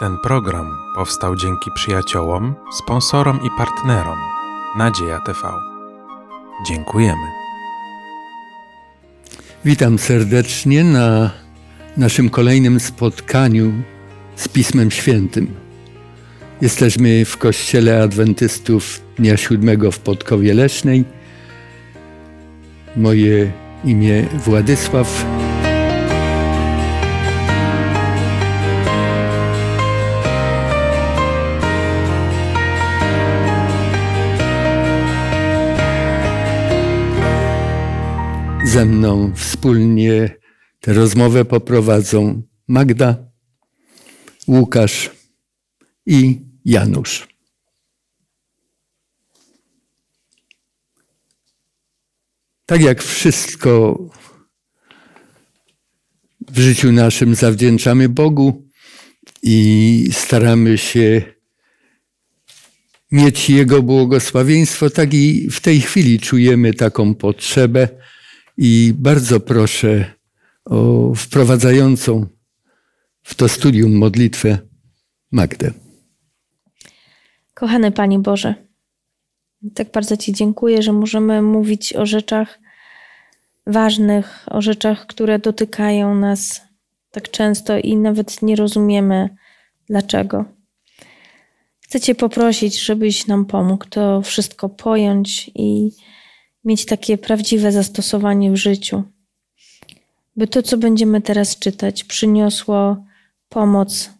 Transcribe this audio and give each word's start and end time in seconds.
Ten 0.00 0.18
program 0.18 0.78
powstał 0.94 1.36
dzięki 1.36 1.70
przyjaciołom, 1.74 2.54
sponsorom 2.72 3.40
i 3.46 3.48
partnerom 3.58 4.18
Nadzieja 4.78 5.20
TV. 5.20 5.38
Dziękujemy. 6.66 7.26
Witam 9.64 9.98
serdecznie 9.98 10.84
na 10.84 11.30
naszym 11.96 12.30
kolejnym 12.30 12.80
spotkaniu 12.80 13.72
z 14.36 14.48
Pismem 14.48 14.90
Świętym. 14.90 15.54
Jesteśmy 16.60 17.24
w 17.24 17.36
Kościele 17.36 18.02
Adwentystów 18.02 19.00
Dnia 19.16 19.36
Siódmego 19.36 19.92
w 19.92 19.98
Podkowie 19.98 20.54
Leśnej. 20.54 21.04
Moje 22.96 23.52
imię 23.84 24.22
Władysław. 24.22 25.24
Ze 38.70 38.86
mną 38.86 39.32
wspólnie 39.34 40.36
tę 40.80 40.92
rozmowę 40.92 41.44
poprowadzą 41.44 42.42
Magda, 42.68 43.16
Łukasz 44.48 45.10
i 46.06 46.40
Janusz. 46.64 47.28
Tak 52.66 52.80
jak 52.80 53.02
wszystko 53.02 53.98
w 56.48 56.58
życiu 56.58 56.92
naszym 56.92 57.34
zawdzięczamy 57.34 58.08
Bogu 58.08 58.68
i 59.42 60.08
staramy 60.12 60.78
się 60.78 61.22
mieć 63.12 63.50
Jego 63.50 63.82
błogosławieństwo, 63.82 64.90
tak 64.90 65.14
i 65.14 65.50
w 65.50 65.60
tej 65.60 65.80
chwili 65.80 66.20
czujemy 66.20 66.74
taką 66.74 67.14
potrzebę 67.14 67.88
i 68.62 68.94
bardzo 68.96 69.40
proszę 69.40 70.04
o 70.64 71.12
wprowadzającą 71.14 72.26
w 73.22 73.34
to 73.34 73.48
studium 73.48 73.92
modlitwę 73.92 74.58
Magdę. 75.32 75.70
Kochany 77.54 77.92
Panie 77.92 78.18
Boże, 78.18 78.54
tak 79.74 79.92
bardzo 79.92 80.16
Ci 80.16 80.32
dziękuję, 80.32 80.82
że 80.82 80.92
możemy 80.92 81.42
mówić 81.42 81.96
o 81.96 82.06
rzeczach 82.06 82.60
ważnych, 83.66 84.46
o 84.46 84.62
rzeczach, 84.62 85.06
które 85.06 85.38
dotykają 85.38 86.14
nas 86.14 86.60
tak 87.10 87.30
często 87.30 87.78
i 87.78 87.96
nawet 87.96 88.42
nie 88.42 88.56
rozumiemy 88.56 89.28
dlaczego. 89.86 90.44
Chcę 91.80 92.00
Cię 92.00 92.14
poprosić, 92.14 92.80
żebyś 92.80 93.26
nam 93.26 93.44
pomógł 93.44 93.84
to 93.84 94.22
wszystko 94.22 94.68
pojąć 94.68 95.50
i 95.54 95.90
mieć 96.64 96.86
takie 96.86 97.18
prawdziwe 97.18 97.72
zastosowanie 97.72 98.50
w 98.50 98.56
życiu. 98.56 99.02
By 100.36 100.48
to, 100.48 100.62
co 100.62 100.78
będziemy 100.78 101.20
teraz 101.20 101.58
czytać, 101.58 102.04
przyniosło 102.04 103.04
pomoc 103.48 104.10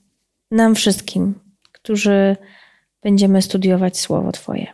nam 0.51 0.75
wszystkim, 0.75 1.35
którzy 1.73 2.37
będziemy 3.03 3.43
studiować 3.43 3.99
Słowo 3.99 4.33
Twoje. 4.33 4.67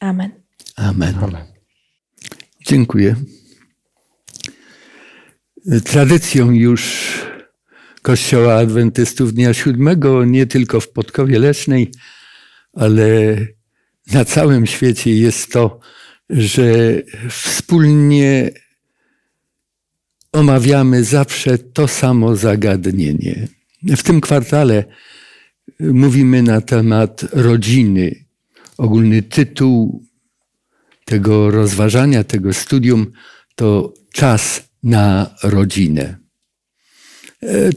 Amen. 0.00 0.30
Amen. 0.76 1.14
Amen. 1.22 1.44
Dziękuję. 2.66 3.16
Tradycją 5.84 6.50
już 6.50 7.12
Kościoła 8.02 8.54
Adwentystów 8.54 9.34
Dnia 9.34 9.54
Siódmego, 9.54 10.24
nie 10.24 10.46
tylko 10.46 10.80
w 10.80 10.88
Podkowie 10.88 11.38
Leśnej, 11.38 11.90
ale 12.72 13.36
na 14.12 14.24
całym 14.24 14.66
świecie 14.66 15.10
jest 15.10 15.52
to, 15.52 15.80
że 16.30 17.02
wspólnie 17.30 18.50
omawiamy 20.32 21.04
zawsze 21.04 21.58
to 21.58 21.88
samo 21.88 22.36
zagadnienie. 22.36 23.48
W 23.82 24.02
tym 24.02 24.20
kwartale 24.20 24.84
mówimy 25.80 26.42
na 26.42 26.60
temat 26.60 27.24
rodziny. 27.32 28.24
Ogólny 28.78 29.22
tytuł 29.22 30.04
tego 31.04 31.50
rozważania, 31.50 32.24
tego 32.24 32.52
studium 32.52 33.12
to 33.54 33.94
czas 34.12 34.62
na 34.82 35.34
rodzinę. 35.42 36.16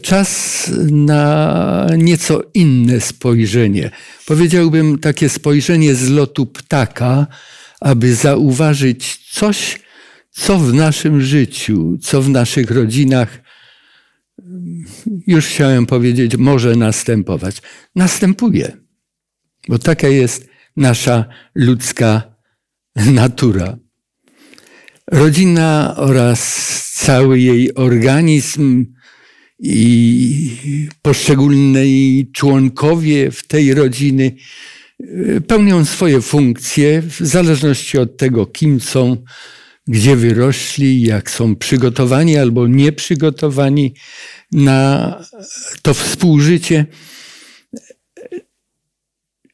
Czas 0.01 0.71
na 0.91 1.87
nieco 1.97 2.41
inne 2.53 3.01
spojrzenie. 3.01 3.91
Powiedziałbym 4.25 4.99
takie 4.99 5.29
spojrzenie 5.29 5.95
z 5.95 6.09
lotu 6.09 6.45
ptaka, 6.45 7.27
aby 7.81 8.15
zauważyć 8.15 9.29
coś, 9.31 9.79
co 10.31 10.59
w 10.59 10.73
naszym 10.73 11.21
życiu, 11.21 11.97
co 12.01 12.21
w 12.21 12.29
naszych 12.29 12.71
rodzinach, 12.71 13.41
już 15.27 15.45
chciałem 15.45 15.85
powiedzieć, 15.85 16.37
może 16.37 16.75
następować. 16.75 17.61
Następuje, 17.95 18.77
bo 19.67 19.79
taka 19.79 20.07
jest 20.07 20.47
nasza 20.75 21.25
ludzka 21.55 22.35
natura. 22.95 23.77
Rodzina 25.11 25.93
oraz 25.97 26.41
cały 26.95 27.39
jej 27.39 27.75
organizm 27.75 28.85
i 29.59 30.91
poszczególni 31.01 32.31
członkowie 32.33 33.31
w 33.31 33.47
tej 33.47 33.73
rodziny 33.73 34.35
pełnią 35.47 35.85
swoje 35.85 36.21
funkcje 36.21 37.01
w 37.01 37.17
zależności 37.19 37.97
od 37.97 38.17
tego, 38.17 38.45
kim 38.45 38.81
są, 38.81 39.17
gdzie 39.87 40.15
wyrośli, 40.15 41.01
jak 41.01 41.31
są 41.31 41.55
przygotowani 41.55 42.37
albo 42.37 42.67
nieprzygotowani 42.67 43.93
na 44.51 45.23
to 45.81 45.93
współżycie. 45.93 46.85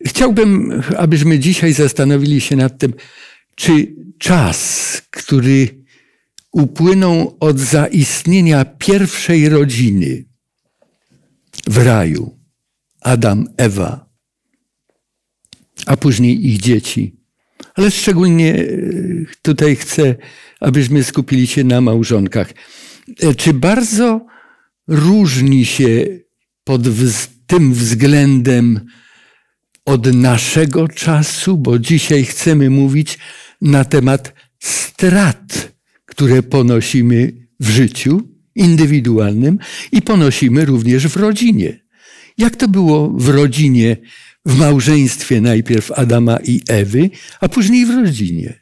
Chciałbym, 0.05 0.81
abyśmy 0.97 1.39
dzisiaj 1.39 1.73
zastanowili 1.73 2.41
się 2.41 2.55
nad 2.55 2.77
tym, 2.77 2.93
czy 3.55 3.95
czas, 4.19 5.01
który 5.09 5.83
upłynął 6.51 7.37
od 7.39 7.59
zaistnienia 7.59 8.65
pierwszej 8.65 9.49
rodziny 9.49 10.25
w 11.67 11.77
raju, 11.77 12.39
Adam, 13.01 13.47
Ewa, 13.57 14.02
a 15.85 15.97
później 15.97 16.47
ich 16.47 16.61
dzieci. 16.61 17.15
Ale 17.75 17.91
szczególnie 17.91 18.55
e, 18.55 18.65
tutaj 19.41 19.75
chcę, 19.75 20.15
abyśmy 20.59 21.03
skupili 21.03 21.47
się 21.47 21.63
na 21.63 21.81
małżonkach. 21.81 22.53
E, 23.19 23.35
czy 23.35 23.53
bardzo 23.53 24.25
różni 24.87 25.65
się 25.65 26.05
pod 26.63 26.81
tym 27.47 27.73
względem 27.73 28.79
od 29.85 30.13
naszego 30.13 30.87
czasu, 30.87 31.57
bo 31.57 31.79
dzisiaj 31.79 32.25
chcemy 32.25 32.69
mówić 32.69 33.19
na 33.61 33.85
temat 33.85 34.33
strat, 34.59 35.71
które 36.05 36.43
ponosimy 36.43 37.33
w 37.59 37.69
życiu 37.69 38.21
indywidualnym 38.55 39.59
i 39.91 40.01
ponosimy 40.01 40.65
również 40.65 41.07
w 41.07 41.15
rodzinie. 41.15 41.83
Jak 42.37 42.55
to 42.55 42.67
było 42.67 43.09
w 43.09 43.29
rodzinie 43.29 43.97
w 44.45 44.59
małżeństwie 44.59 45.41
najpierw 45.41 45.91
Adama 45.91 46.37
i 46.43 46.61
Ewy, 46.69 47.09
a 47.41 47.49
później 47.49 47.85
w 47.85 47.89
rodzinie. 47.89 48.53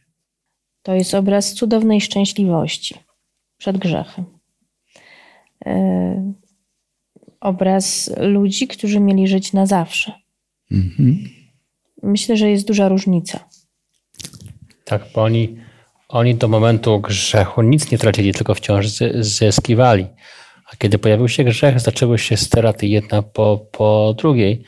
To 0.83 0.93
jest 0.93 1.13
obraz 1.13 1.53
cudownej 1.53 2.01
szczęśliwości 2.01 2.95
przed 3.57 3.77
grzechem. 3.77 4.25
Yy, 5.65 6.33
obraz 7.39 8.11
ludzi, 8.17 8.67
którzy 8.67 8.99
mieli 8.99 9.27
żyć 9.27 9.53
na 9.53 9.65
zawsze. 9.65 10.13
Mhm. 10.71 11.29
Myślę, 12.03 12.37
że 12.37 12.49
jest 12.49 12.67
duża 12.67 12.89
różnica. 12.89 13.49
Tak, 14.85 15.05
bo 15.15 15.23
oni, 15.23 15.57
oni 16.09 16.35
do 16.35 16.47
momentu 16.47 16.99
grzechu 16.99 17.61
nic 17.61 17.91
nie 17.91 17.97
tracili, 17.97 18.33
tylko 18.33 18.55
wciąż 18.55 18.87
zyskiwali. 19.19 20.05
A 20.71 20.75
kiedy 20.75 20.97
pojawił 20.97 21.27
się 21.27 21.43
grzech, 21.43 21.79
zaczęły 21.79 22.17
się 22.19 22.37
straty 22.37 22.87
jedna 22.87 23.21
po, 23.21 23.67
po 23.71 24.15
drugiej. 24.17 24.63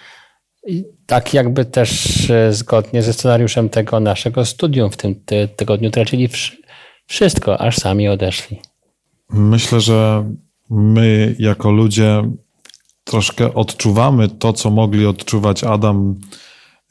I 0.67 0.85
tak 1.05 1.33
jakby 1.33 1.65
też 1.65 2.29
e, 2.29 2.53
zgodnie 2.53 3.03
ze 3.03 3.13
scenariuszem 3.13 3.69
tego 3.69 3.99
naszego 3.99 4.45
studium 4.45 4.91
w 4.91 4.97
tym 4.97 5.15
tygodniu 5.55 5.91
tracili 5.91 6.29
wszystko, 7.07 7.61
aż 7.61 7.77
sami 7.77 8.07
odeszli. 8.07 8.59
Myślę, 9.29 9.81
że 9.81 10.31
my 10.69 11.35
jako 11.39 11.71
ludzie 11.71 12.23
troszkę 13.03 13.53
odczuwamy 13.53 14.29
to, 14.29 14.53
co 14.53 14.69
mogli 14.69 15.05
odczuwać 15.05 15.63
Adam 15.63 16.15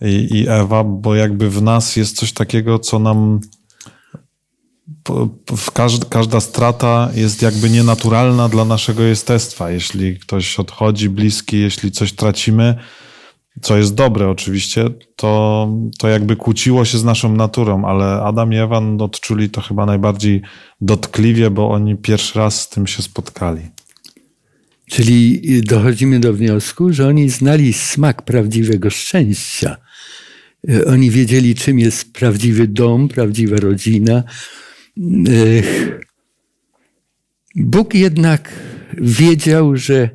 i, 0.00 0.28
i 0.30 0.48
Ewa, 0.48 0.84
bo 0.84 1.14
jakby 1.14 1.50
w 1.50 1.62
nas 1.62 1.96
jest 1.96 2.16
coś 2.16 2.32
takiego, 2.32 2.78
co 2.78 2.98
nam 2.98 3.40
po- 5.02 5.28
po- 5.46 5.56
w 5.56 5.70
każd, 5.70 6.04
każda 6.04 6.40
strata 6.40 7.10
jest 7.14 7.42
jakby 7.42 7.70
nienaturalna 7.70 8.48
dla 8.48 8.64
naszego 8.64 9.02
jestestwa. 9.02 9.70
Jeśli 9.70 10.18
ktoś 10.18 10.58
odchodzi 10.58 11.08
bliski, 11.08 11.60
jeśli 11.60 11.92
coś 11.92 12.12
tracimy, 12.12 12.74
co 13.60 13.76
jest 13.76 13.94
dobre 13.94 14.28
oczywiście, 14.28 14.84
to, 15.16 15.68
to 15.98 16.08
jakby 16.08 16.36
kłóciło 16.36 16.84
się 16.84 16.98
z 16.98 17.04
naszą 17.04 17.36
naturą, 17.36 17.84
ale 17.84 18.04
Adam 18.04 18.52
i 18.52 18.56
Ewa 18.56 18.80
no, 18.80 19.04
odczuli 19.04 19.50
to 19.50 19.60
chyba 19.60 19.86
najbardziej 19.86 20.42
dotkliwie, 20.80 21.50
bo 21.50 21.70
oni 21.70 21.96
pierwszy 21.96 22.38
raz 22.38 22.60
z 22.60 22.68
tym 22.68 22.86
się 22.86 23.02
spotkali. 23.02 23.60
Czyli 24.90 25.40
dochodzimy 25.62 26.20
do 26.20 26.32
wniosku, 26.32 26.92
że 26.92 27.08
oni 27.08 27.28
znali 27.28 27.72
smak 27.72 28.22
prawdziwego 28.22 28.90
szczęścia. 28.90 29.76
E, 30.68 30.84
Oni 30.84 31.10
wiedzieli, 31.10 31.54
czym 31.54 31.78
jest 31.78 32.12
prawdziwy 32.12 32.68
dom, 32.68 33.08
prawdziwa 33.08 33.56
rodzina. 33.56 34.22
Bóg 37.56 37.94
jednak 37.94 38.52
wiedział, 38.98 39.76
że 39.76 40.10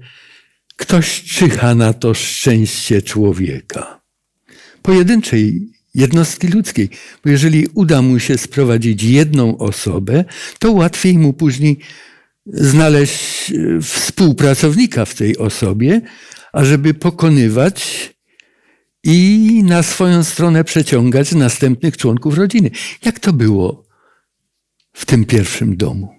ktoś 0.77 1.23
czyha 1.23 1.75
na 1.75 1.93
to 1.93 2.13
szczęście 2.13 3.01
człowieka. 3.01 4.01
Pojedynczej 4.81 5.71
jednostki 5.95 6.47
ludzkiej. 6.47 6.89
Bo 7.23 7.29
jeżeli 7.29 7.67
uda 7.73 8.01
mu 8.01 8.19
się 8.19 8.37
sprowadzić 8.37 9.03
jedną 9.03 9.57
osobę, 9.57 10.25
to 10.59 10.71
łatwiej 10.71 11.17
mu 11.17 11.33
później 11.33 11.79
znaleźć 12.45 13.51
e, 13.51 13.81
współpracownika 13.81 15.05
w 15.05 15.15
tej 15.15 15.37
osobie, 15.37 16.01
ażeby 16.53 16.93
pokonywać 16.93 18.09
i 19.03 19.63
na 19.65 19.83
swoją 19.83 20.23
stronę 20.23 20.63
przeciągać 20.63 21.31
następnych 21.31 21.97
członków 21.97 22.37
rodziny. 22.37 22.71
Jak 23.05 23.19
to 23.19 23.33
było 23.33 23.85
w 24.93 25.05
tym 25.05 25.25
pierwszym 25.25 25.77
domu? 25.77 26.16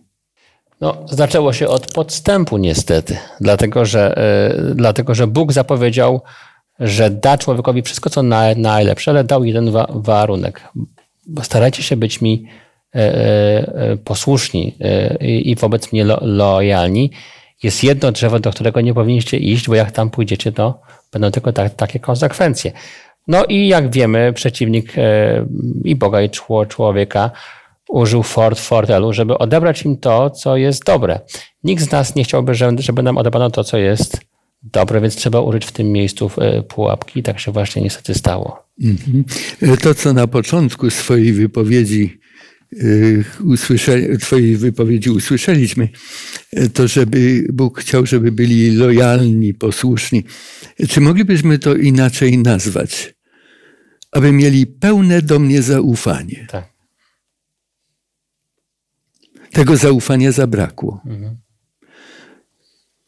No, 0.81 0.97
zaczęło 1.11 1.53
się 1.53 1.69
od 1.69 1.93
podstępu 1.93 2.59
niestety, 2.59 3.17
dlatego 3.41 3.85
że, 3.85 4.17
e, 4.17 4.75
dlatego, 4.75 5.15
że 5.15 5.27
Bóg 5.27 5.53
zapowiedział, 5.53 6.21
że 6.81 7.11
da 7.11 7.39
człowiekowi 7.39 7.83
wszystko, 7.83 8.11
co 8.11 8.23
na, 8.23 8.45
najlepsze, 8.57 9.11
ale 9.11 9.25
dał 9.25 9.45
jeden 9.45 9.71
wa- 9.71 9.89
warunek. 9.91 10.61
Starajcie 11.43 11.83
się 11.83 11.97
być 11.97 12.21
mi 12.21 12.45
e, 12.95 12.99
e, 12.99 13.97
posłuszni 13.97 14.79
i 15.21 15.57
wobec 15.57 15.93
mnie 15.93 16.05
lo, 16.05 16.19
lojalni. 16.23 17.11
Jest 17.63 17.85
jedno 17.85 18.13
drzewo, 18.13 18.39
do 18.41 18.51
którego 18.51 18.81
nie 18.81 18.95
powinniście 18.95 19.37
iść, 19.37 19.69
bo 19.69 19.75
jak 19.75 19.91
tam 19.91 20.11
pójdziecie, 20.11 20.53
to 20.53 20.81
będą 21.13 21.31
tylko 21.31 21.53
ta, 21.53 21.69
takie 21.69 22.01
konsekwencje. 22.01 22.73
No 23.29 23.45
i 23.45 23.69
jak 23.69 23.91
wiemy, 23.91 24.33
przeciwnik 24.33 24.93
i 25.85 25.97
Boga, 25.97 26.23
i 26.23 26.31
czło- 26.31 26.67
człowieka 26.67 27.31
użył 27.89 28.23
fort 28.23 28.61
fortelu, 28.61 29.13
żeby 29.13 29.39
odebrać 29.39 29.83
im 29.83 29.97
to, 29.97 30.31
co 30.31 30.57
jest 30.57 30.85
dobre. 30.85 31.21
Nikt 31.65 31.83
z 31.83 31.91
nas 31.91 32.15
nie 32.15 32.25
chciałby, 32.25 32.55
żeby 32.79 33.03
nam 33.03 33.19
odebrano 33.19 33.51
to, 33.51 33.65
co 33.65 33.79
jest 33.79 34.21
dobre, 34.63 35.01
więc 35.01 35.17
trzeba 35.17 35.41
użyć 35.41 35.67
w 35.67 35.73
tym 35.73 35.93
miejscu 35.93 36.31
e, 36.39 36.63
pułapki. 36.63 37.23
Tak 37.23 37.41
się 37.41 37.53
właśnie 37.53 37.83
niestety 37.83 38.15
stało. 38.15 38.69
Mhm. 38.85 39.25
To, 39.83 39.95
co 39.95 40.13
na 40.13 40.27
początku 40.27 40.91
swojej 40.91 41.33
wypowiedzi 41.33 42.19
usłysze, 43.45 44.19
twojej 44.19 44.57
wypowiedzi 44.57 45.11
usłyszeliśmy, 45.11 45.89
to 46.75 46.89
żeby 46.89 47.47
Bóg 47.53 47.81
chciał, 47.81 48.07
żeby 48.07 48.33
byli 48.33 48.71
lojalni, 48.71 49.55
posłuszni. 49.55 50.25
Czy 50.89 51.01
moglibyśmy 51.01 51.59
to 51.59 51.75
inaczej 51.75 52.39
nazwać? 52.39 53.15
Aby 54.13 54.33
mieli 54.33 54.67
pełne 54.67 55.23
do 55.23 55.39
mnie 55.39 55.63
zaufanie. 55.63 56.47
Tak. 56.51 56.78
Tego 59.53 59.77
zaufania 59.77 60.33
zabrakło. 60.33 61.01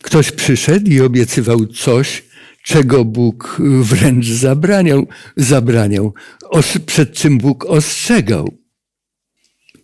Ktoś 0.02 0.32
przyszedł 0.32 0.90
i 0.90 1.00
obiecywał 1.00 1.66
coś, 1.66 2.24
czego 2.64 3.04
Bóg 3.04 3.56
wręcz 3.82 4.26
zabraniał, 4.26 5.06
zabraniał 5.36 6.14
os- 6.50 6.78
przed 6.86 7.12
czym 7.12 7.38
Bóg 7.38 7.64
ostrzegał. 7.64 8.48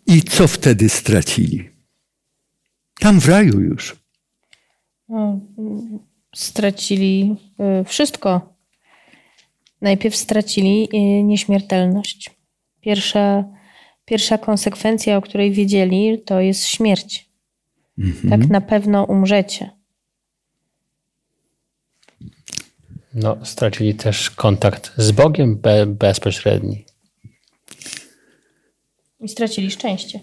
I 0.07 0.23
co 0.23 0.49
wtedy 0.49 0.89
stracili? 0.89 1.71
Tam 3.01 3.21
w 3.21 3.29
raju 3.29 3.61
już. 3.61 3.97
No, 5.09 5.41
stracili 6.35 7.37
y, 7.81 7.85
wszystko. 7.85 8.57
Najpierw 9.81 10.17
stracili 10.17 10.89
y, 10.95 11.23
nieśmiertelność. 11.23 12.31
Pierwsza, 12.81 13.45
pierwsza 14.07 14.39
konsekwencja, 14.39 15.17
o 15.17 15.23
której 15.23 15.53
wiedzieli, 15.53 16.23
to 16.25 16.41
jest 16.41 16.65
śmierć. 16.65 17.29
Tak 18.31 18.49
na 18.49 18.61
pewno 18.61 19.05
umrzecie. 19.05 19.71
No, 23.15 23.37
stracili 23.45 23.95
też 23.95 24.31
kontakt 24.31 24.93
z 24.97 25.11
Bogiem 25.13 25.57
be, 25.57 25.87
bezpośredni. 25.87 26.85
I 29.21 29.29
stracili 29.29 29.71
szczęście. 29.71 30.21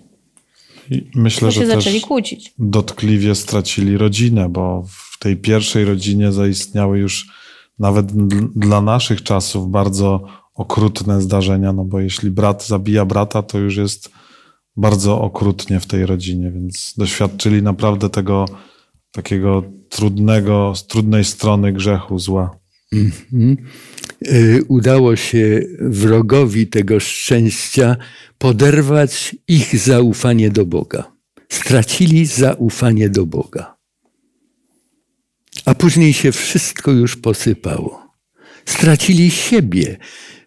I 0.89 1.11
myślę, 1.15 1.51
że 1.51 1.65
zaczęli 1.65 2.01
kłócić. 2.01 2.53
dotkliwie 2.59 3.35
stracili 3.35 3.97
rodzinę, 3.97 4.49
bo 4.49 4.85
w 4.87 5.19
tej 5.19 5.37
pierwszej 5.37 5.85
rodzinie 5.85 6.31
zaistniały 6.31 6.99
już 6.99 7.31
nawet 7.79 8.11
dl- 8.11 8.49
dla 8.55 8.81
naszych 8.81 9.23
czasów 9.23 9.71
bardzo 9.71 10.27
okrutne 10.53 11.21
zdarzenia, 11.21 11.73
no 11.73 11.85
bo 11.85 11.99
jeśli 11.99 12.31
brat 12.31 12.67
zabija 12.67 13.05
brata, 13.05 13.43
to 13.43 13.59
już 13.59 13.77
jest 13.77 14.09
bardzo 14.75 15.21
okrutnie 15.21 15.79
w 15.79 15.85
tej 15.85 16.05
rodzinie, 16.05 16.51
więc 16.51 16.93
doświadczyli 16.97 17.63
naprawdę 17.63 18.09
tego 18.09 18.45
takiego 19.11 19.63
trudnego, 19.89 20.73
z 20.75 20.87
trudnej 20.87 21.23
strony 21.23 21.73
grzechu, 21.73 22.19
zła. 22.19 22.59
Mhm. 22.93 23.57
Y, 24.27 24.63
Udało 24.67 25.15
się 25.15 25.61
wrogowi 25.79 26.67
tego 26.67 26.99
szczęścia 26.99 27.95
poderwać 28.37 29.35
ich 29.47 29.77
zaufanie 29.77 30.49
do 30.49 30.65
Boga. 30.65 31.11
Stracili 31.49 32.25
zaufanie 32.25 33.09
do 33.09 33.25
Boga. 33.25 33.77
A 35.65 35.75
później 35.75 36.13
się 36.13 36.31
wszystko 36.31 36.91
już 36.91 37.15
posypało. 37.15 38.03
Stracili 38.65 39.31
siebie. 39.31 39.97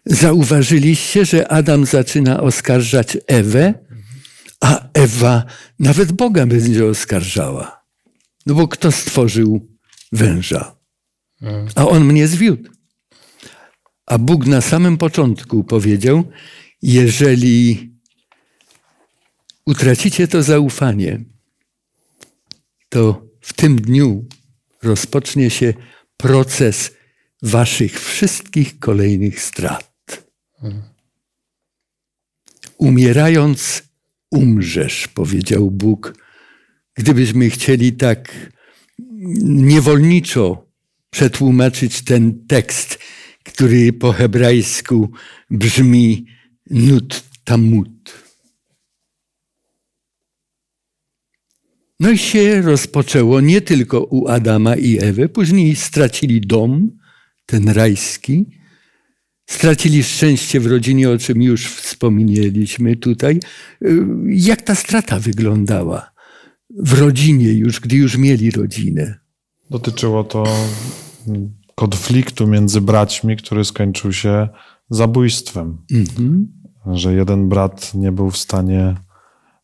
Zauważyliście, 0.09 1.25
że 1.25 1.47
Adam 1.51 1.85
zaczyna 1.85 2.41
oskarżać 2.41 3.17
Ewę, 3.27 3.73
a 4.61 4.89
Ewa 4.93 5.43
nawet 5.79 6.11
Boga 6.11 6.45
będzie 6.45 6.85
oskarżała. 6.85 7.83
No 8.45 8.55
bo 8.55 8.67
kto 8.67 8.91
stworzył 8.91 9.67
węża? 10.11 10.77
a 11.75 11.87
on 11.87 12.05
mnie 12.05 12.27
zwiódł. 12.27 12.69
A 14.05 14.17
Bóg 14.17 14.45
na 14.45 14.61
samym 14.61 14.97
początku 14.97 15.63
powiedział: 15.63 16.23
Jeżeli 16.81 17.91
utracicie 19.65 20.27
to 20.27 20.43
zaufanie, 20.43 21.23
to 22.89 23.27
w 23.41 23.53
tym 23.53 23.81
dniu 23.81 24.25
rozpocznie 24.83 25.49
się 25.49 25.73
proces 26.17 26.91
waszych 27.41 28.01
wszystkich 28.01 28.79
kolejnych 28.79 29.41
strat. 29.41 29.86
Umierając, 32.77 33.83
umrzesz, 34.31 35.07
powiedział 35.07 35.71
Bóg. 35.71 36.13
Gdybyśmy 36.95 37.49
chcieli 37.49 37.93
tak 37.93 38.51
niewolniczo 39.43 40.67
przetłumaczyć 41.09 42.03
ten 42.03 42.47
tekst, 42.47 42.99
który 43.43 43.93
po 43.93 44.13
hebrajsku 44.13 45.11
brzmi 45.49 46.25
nut 46.69 47.23
tamut. 47.43 48.23
No 51.99 52.09
i 52.09 52.17
się 52.17 52.61
rozpoczęło 52.61 53.41
nie 53.41 53.61
tylko 53.61 54.03
u 54.03 54.27
Adama 54.27 54.75
i 54.75 54.97
Ewy, 55.01 55.29
później 55.29 55.75
stracili 55.75 56.41
dom, 56.41 56.97
ten 57.45 57.69
rajski, 57.69 58.45
stracili 59.47 60.03
szczęście 60.03 60.59
w 60.59 60.67
rodzinie, 60.67 61.09
o 61.09 61.17
czym 61.17 61.41
już 61.41 61.67
wspomnieliśmy 61.67 62.95
tutaj. 62.95 63.39
Jak 64.25 64.61
ta 64.61 64.75
strata 64.75 65.19
wyglądała 65.19 66.11
w 66.69 66.99
rodzinie 66.99 67.53
już, 67.53 67.79
gdy 67.79 67.95
już 67.95 68.17
mieli 68.17 68.51
rodzinę? 68.51 69.19
Dotyczyło 69.69 70.23
to 70.23 70.43
mm, 71.27 71.53
konfliktu 71.75 72.47
między 72.47 72.81
braćmi, 72.81 73.37
który 73.37 73.65
skończył 73.65 74.13
się 74.13 74.47
zabójstwem. 74.89 75.77
Mhm. 75.91 76.47
Że 76.93 77.13
jeden 77.13 77.49
brat 77.49 77.93
nie 77.95 78.11
był 78.11 78.31
w 78.31 78.37
stanie 78.37 78.95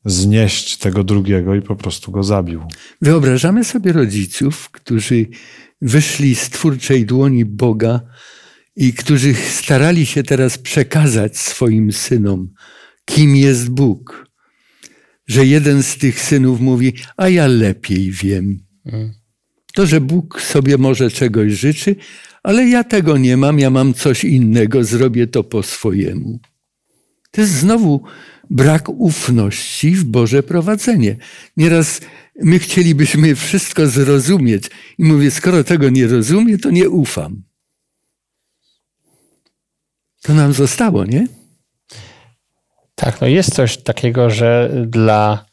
znieść 0.06 0.78
tego 0.78 1.04
drugiego 1.04 1.56
i 1.56 1.62
po 1.62 1.76
prostu 1.76 2.12
go 2.12 2.24
zabił. 2.24 2.62
Wyobrażamy 3.02 3.64
sobie 3.64 3.92
rodziców, 3.92 4.70
którzy 4.70 5.28
wyszli 5.82 6.36
z 6.36 6.50
twórczej 6.50 7.06
dłoni 7.06 7.46
Boga 7.46 8.00
i 8.76 8.94
którzy 8.94 9.34
starali 9.34 10.06
się 10.06 10.24
teraz 10.24 10.58
przekazać 10.58 11.38
swoim 11.38 11.92
synom, 11.92 12.50
kim 13.06 13.36
jest 13.36 13.70
Bóg. 13.70 14.30
że 15.28 15.46
jeden 15.46 15.84
z 15.84 15.98
tych 15.98 16.20
synów 16.22 16.60
mówi, 16.62 16.94
a 17.18 17.30
ja 17.30 17.48
lepiej 17.48 18.12
wiem. 18.12 18.60
To, 19.74 19.86
że 19.86 20.02
Bóg 20.02 20.42
sobie 20.42 20.78
może 20.78 21.12
czegoś 21.12 21.52
życzy, 21.54 21.96
ale 22.44 22.68
ja 22.68 22.84
tego 22.84 23.18
nie 23.18 23.38
mam, 23.38 23.60
ja 23.60 23.70
mam 23.70 23.94
coś 23.94 24.24
innego, 24.24 24.84
zrobię 24.84 25.28
to 25.28 25.44
po 25.44 25.64
swojemu. 25.64 26.40
To 27.32 27.42
jest 27.42 27.54
znowu 27.54 28.04
brak 28.50 28.90
ufności 28.90 29.92
w 29.92 30.04
Boże 30.04 30.44
prowadzenie. 30.44 31.18
Nieraz 31.58 32.02
my 32.44 32.60
chcielibyśmy 32.60 33.36
wszystko 33.36 33.88
zrozumieć 33.88 34.64
i 34.98 35.04
mówię, 35.04 35.32
skoro 35.32 35.64
tego 35.64 35.90
nie 35.90 36.08
rozumiem, 36.08 36.60
to 36.60 36.70
nie 36.70 36.90
ufam. 36.90 37.44
To 40.24 40.34
nam 40.34 40.54
zostało, 40.54 41.06
nie? 41.06 41.28
Tak, 42.96 43.22
no 43.22 43.28
jest 43.28 43.56
coś 43.56 43.78
takiego, 43.78 44.30
że 44.30 44.70
dla 44.88 45.46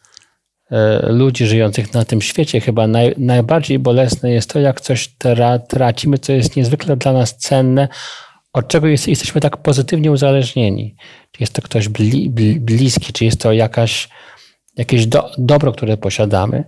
e, 0.71 1.13
ludzi 1.13 1.47
żyjących 1.47 1.95
na 1.95 2.05
tym 2.05 2.23
świecie 2.23 2.61
chyba 2.61 2.87
naj, 2.87 3.15
najbardziej 3.19 3.79
bolesne 3.79 4.31
jest 4.31 4.51
to, 4.51 4.61
jak 4.61 4.81
coś 4.81 5.09
tra, 5.09 5.59
tracimy, 5.59 6.19
co 6.19 6.33
jest 6.33 6.57
niezwykle 6.57 6.97
dla 6.97 7.13
nas 7.13 7.37
cenne, 7.37 7.89
od 8.53 8.69
czego 8.69 8.87
jest, 8.87 9.09
jesteśmy 9.09 9.41
tak 9.41 9.57
pozytywnie 9.57 10.11
uzależnieni. 10.11 10.97
Czy 11.33 11.43
jest 11.43 11.53
to 11.53 11.63
ktoś 11.63 11.89
bli, 11.89 12.31
bli, 12.31 12.61
bliski, 12.61 13.13
czy 13.13 13.25
jest 13.25 13.41
to 13.41 13.53
jakaś, 13.53 14.09
jakieś 14.77 15.07
do, 15.07 15.31
dobro, 15.39 15.73
które 15.73 15.97
posiadamy, 15.97 16.65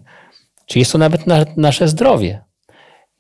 czy 0.66 0.78
jest 0.78 0.92
to 0.92 0.98
nawet 0.98 1.26
na, 1.26 1.44
nasze 1.56 1.88
zdrowie. 1.88 2.44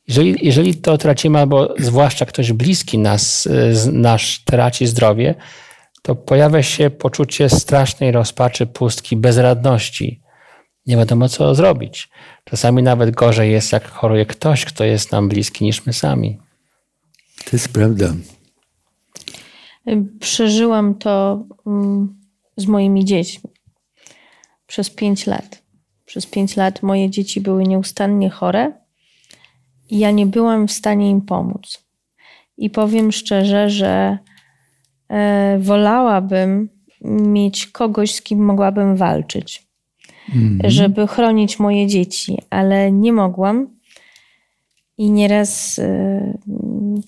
Jeżeli, 0.08 0.36
jeżeli 0.42 0.74
to 0.74 0.98
tracimy, 0.98 1.38
albo 1.38 1.74
zwłaszcza 1.78 2.26
ktoś 2.26 2.52
bliski 2.52 2.98
nas, 2.98 3.48
nasz 3.92 4.44
traci 4.44 4.86
zdrowie, 4.86 5.34
to 6.02 6.14
pojawia 6.14 6.62
się 6.62 6.90
poczucie 6.90 7.48
strasznej 7.48 8.12
rozpaczy, 8.12 8.66
pustki, 8.66 9.16
bezradności. 9.16 10.22
Nie 10.86 10.96
wiadomo, 10.96 11.28
co 11.28 11.54
zrobić. 11.54 12.08
Czasami 12.44 12.82
nawet 12.82 13.10
gorzej 13.10 13.52
jest, 13.52 13.72
jak 13.72 13.88
choruje 13.88 14.26
ktoś, 14.26 14.64
kto 14.64 14.84
jest 14.84 15.12
nam 15.12 15.28
bliski, 15.28 15.64
niż 15.64 15.86
my 15.86 15.92
sami. 15.92 16.38
To 17.44 17.50
jest 17.52 17.72
prawda. 17.72 18.14
Przeżyłam 20.20 20.94
to 20.94 21.44
mm, 21.66 22.20
z 22.56 22.66
moimi 22.66 23.04
dziećmi 23.04 23.50
przez 24.66 24.90
pięć 24.90 25.26
lat. 25.26 25.62
Przez 26.04 26.26
pięć 26.26 26.56
lat 26.56 26.82
moje 26.82 27.10
dzieci 27.10 27.40
były 27.40 27.62
nieustannie 27.62 28.30
chore 28.30 28.81
i 29.92 29.98
ja 29.98 30.10
nie 30.10 30.26
byłam 30.26 30.68
w 30.68 30.72
stanie 30.72 31.10
im 31.10 31.20
pomóc. 31.20 31.84
I 32.58 32.70
powiem 32.70 33.12
szczerze, 33.12 33.70
że 33.70 34.18
e, 35.08 35.58
wolałabym 35.58 36.68
mieć 37.04 37.66
kogoś, 37.66 38.14
z 38.14 38.22
kim 38.22 38.44
mogłabym 38.44 38.96
walczyć, 38.96 39.66
żeby 40.64 41.06
chronić 41.06 41.58
moje 41.58 41.86
dzieci, 41.86 42.38
ale 42.50 42.92
nie 42.92 43.12
mogłam. 43.12 43.68
I 44.98 45.10
nieraz 45.10 45.78
e, 45.78 46.38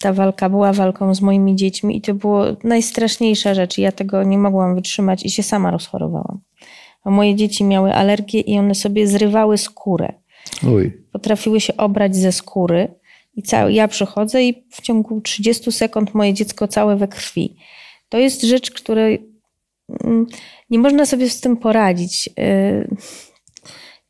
ta 0.01 0.13
walka 0.13 0.49
była 0.49 0.73
walką 0.73 1.15
z 1.15 1.21
moimi 1.21 1.57
dziećmi, 1.57 1.97
i 1.97 2.01
to 2.01 2.15
było 2.15 2.45
najstraszniejsza 2.65 3.55
rzecz. 3.55 3.79
Ja 3.79 3.93
tego 3.93 4.23
nie 4.23 4.39
mogłam 4.39 4.75
wytrzymać 4.75 5.25
i 5.25 5.31
się 5.31 5.43
sama 5.43 5.71
rozchorowałam. 5.71 6.41
Moje 7.05 7.35
dzieci 7.35 7.65
miały 7.65 7.95
alergię 7.95 8.41
i 8.41 8.59
one 8.59 8.75
sobie 8.75 9.07
zrywały 9.07 9.59
skórę. 9.59 10.24
Oj. 10.69 11.03
Potrafiły 11.13 11.61
się 11.61 11.77
obrać 11.77 12.17
ze 12.17 12.33
skóry. 12.33 12.95
I 13.37 13.43
cały, 13.43 13.73
ja 13.73 13.89
przychodzę 13.89 14.43
i 14.45 14.65
w 14.71 14.81
ciągu 14.81 15.21
30 15.21 15.73
sekund 15.73 16.15
moje 16.15 16.35
dziecko 16.35 16.69
całe 16.69 16.97
we 16.97 17.09
krwi. 17.09 17.57
To 18.09 18.19
jest 18.19 18.43
rzecz, 18.43 18.71
której 18.71 19.29
mm, 20.05 20.27
nie 20.71 20.79
można 20.79 21.07
sobie 21.07 21.31
z 21.31 21.41
tym 21.41 21.57
poradzić. 21.57 22.29
Y, 22.39 22.97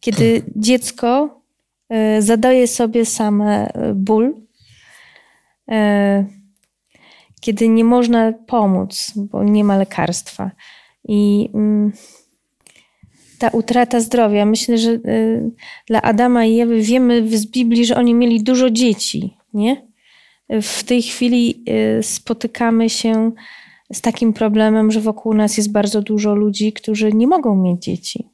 Kiedy 0.00 0.42
dziecko 0.56 1.40
y, 2.18 2.22
zadaje 2.22 2.68
sobie 2.68 3.06
same 3.06 3.68
y, 3.68 3.94
ból, 3.94 4.34
kiedy 7.40 7.68
nie 7.68 7.84
można 7.84 8.32
pomóc, 8.46 9.12
bo 9.16 9.44
nie 9.44 9.64
ma 9.64 9.76
lekarstwa. 9.76 10.50
I 11.08 11.50
mm, 11.54 11.92
ta 13.44 13.50
utrata 13.56 14.00
zdrowia. 14.00 14.44
Myślę, 14.44 14.78
że 14.78 14.90
y, 14.90 15.50
dla 15.86 16.02
Adama 16.02 16.44
i 16.44 16.60
Ewy 16.60 16.82
wiemy 16.82 17.38
z 17.38 17.46
Biblii, 17.46 17.86
że 17.86 17.96
oni 17.96 18.14
mieli 18.14 18.42
dużo 18.42 18.70
dzieci, 18.70 19.36
nie? 19.54 19.86
W 20.62 20.84
tej 20.84 21.02
chwili 21.02 21.64
y, 21.98 22.02
spotykamy 22.02 22.90
się 22.90 23.32
z 23.92 24.00
takim 24.00 24.32
problemem, 24.32 24.90
że 24.90 25.00
wokół 25.00 25.34
nas 25.34 25.56
jest 25.56 25.72
bardzo 25.72 26.02
dużo 26.02 26.34
ludzi, 26.34 26.72
którzy 26.72 27.12
nie 27.12 27.26
mogą 27.26 27.56
mieć 27.56 27.84
dzieci. 27.84 28.28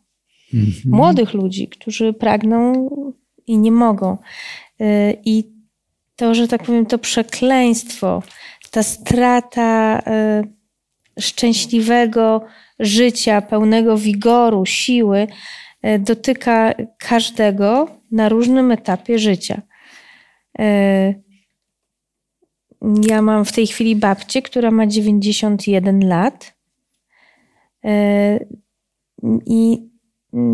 Młodych 0.85 1.35
ludzi, 1.35 1.69
którzy 1.69 2.13
pragną 2.13 2.91
i 3.47 3.59
nie 3.59 3.73
mogą. 3.73 4.17
Y, 4.81 5.17
I 5.25 5.45
to, 6.17 6.35
że 6.35 6.49
tak 6.49 6.63
powiem, 6.63 6.87
to 6.87 6.99
przekleństwo, 6.99 8.23
ta 8.71 8.83
strata 8.83 10.03
szczęśliwego 11.19 12.45
życia, 12.81 13.43
pełnego 13.43 13.97
wigoru, 13.97 14.67
siły, 14.67 15.27
y, 15.87 15.99
dotyka 15.99 16.75
każdego 16.99 17.89
na 18.13 18.29
różnym 18.29 18.71
etapie 18.73 19.19
życia. 19.19 19.63
Y, 20.61 21.23
Ja 23.09 23.23
mam 23.23 23.45
w 23.45 23.53
tej 23.53 23.67
chwili 23.67 23.97
babcię, 23.97 24.43
która 24.43 24.71
ma 24.71 24.87
91 24.87 26.09
lat 26.09 26.55
y, 27.85 28.47
i 29.47 29.91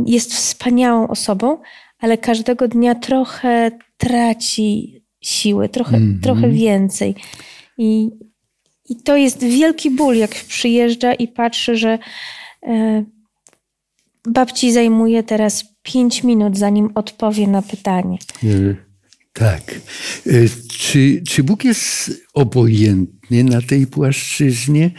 jest 0.06 0.34
wspaniałą 0.34 1.08
osobą, 1.08 1.58
ale 1.98 2.18
każdego 2.18 2.68
dnia 2.68 2.94
trochę 2.94 3.70
traci 3.96 5.02
siły, 5.20 5.68
trochę, 5.68 5.98
trochę 6.22 6.48
więcej. 6.50 7.14
I, 7.78 8.10
I 8.88 8.96
to 8.96 9.16
jest 9.16 9.44
wielki 9.44 9.90
ból, 9.90 10.16
jak 10.16 10.34
przyjeżdża 10.34 11.14
i 11.14 11.28
patrzy, 11.28 11.76
że 11.76 11.98
e, 12.62 13.04
babci 14.28 14.72
zajmuje 14.72 15.22
teraz 15.22 15.64
5 15.82 16.24
minut, 16.24 16.58
zanim 16.58 16.90
odpowie 16.94 17.46
na 17.46 17.62
pytanie. 17.62 18.18
Y, 18.44 18.76
Tak. 19.32 19.74
Y, 20.26 20.48
Czy, 20.68 21.22
czy 21.28 21.42
Bóg 21.42 21.64
jest 21.64 22.10
obojętny 22.34 23.44
na 23.44 23.62
tej 23.62 23.86
płaszczyźnie? 23.86 24.90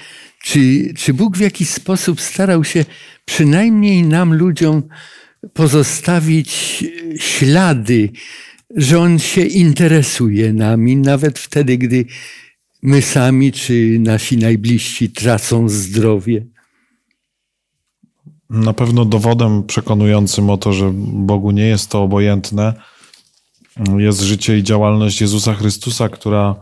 Czy, 0.43 0.93
czy 0.97 1.13
Bóg 1.13 1.37
w 1.37 1.41
jakiś 1.41 1.69
sposób 1.69 2.21
starał 2.21 2.63
się 2.63 2.85
przynajmniej 3.25 4.03
nam, 4.03 4.33
ludziom, 4.33 4.83
pozostawić 5.53 6.83
ślady, 7.19 8.09
że 8.75 8.99
On 8.99 9.19
się 9.19 9.41
interesuje 9.41 10.53
nami, 10.53 10.97
nawet 10.97 11.39
wtedy, 11.39 11.77
gdy 11.77 12.05
my 12.87 13.01
sami 13.01 13.51
czy 13.51 13.97
nasi 13.99 14.37
najbliżsi 14.37 15.09
tracą 15.09 15.69
zdrowie? 15.69 16.45
Na 18.49 18.73
pewno 18.73 19.05
dowodem 19.05 19.63
przekonującym 19.63 20.49
o 20.49 20.57
to, 20.57 20.73
że 20.73 20.91
Bogu 20.95 21.51
nie 21.51 21.65
jest 21.65 21.89
to 21.89 22.03
obojętne, 22.03 22.73
jest 23.97 24.21
życie 24.21 24.57
i 24.57 24.63
działalność 24.63 25.21
Jezusa 25.21 25.53
Chrystusa, 25.53 26.09
która, 26.09 26.55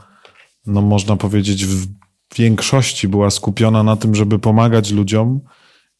no 0.68 0.82
można 0.82 1.16
powiedzieć, 1.16 1.66
w 1.66 1.88
większości 2.36 3.08
była 3.08 3.30
skupiona 3.30 3.84
na 3.84 3.96
tym, 3.96 4.16
żeby 4.16 4.40
pomagać 4.40 4.92
ludziom 4.92 5.40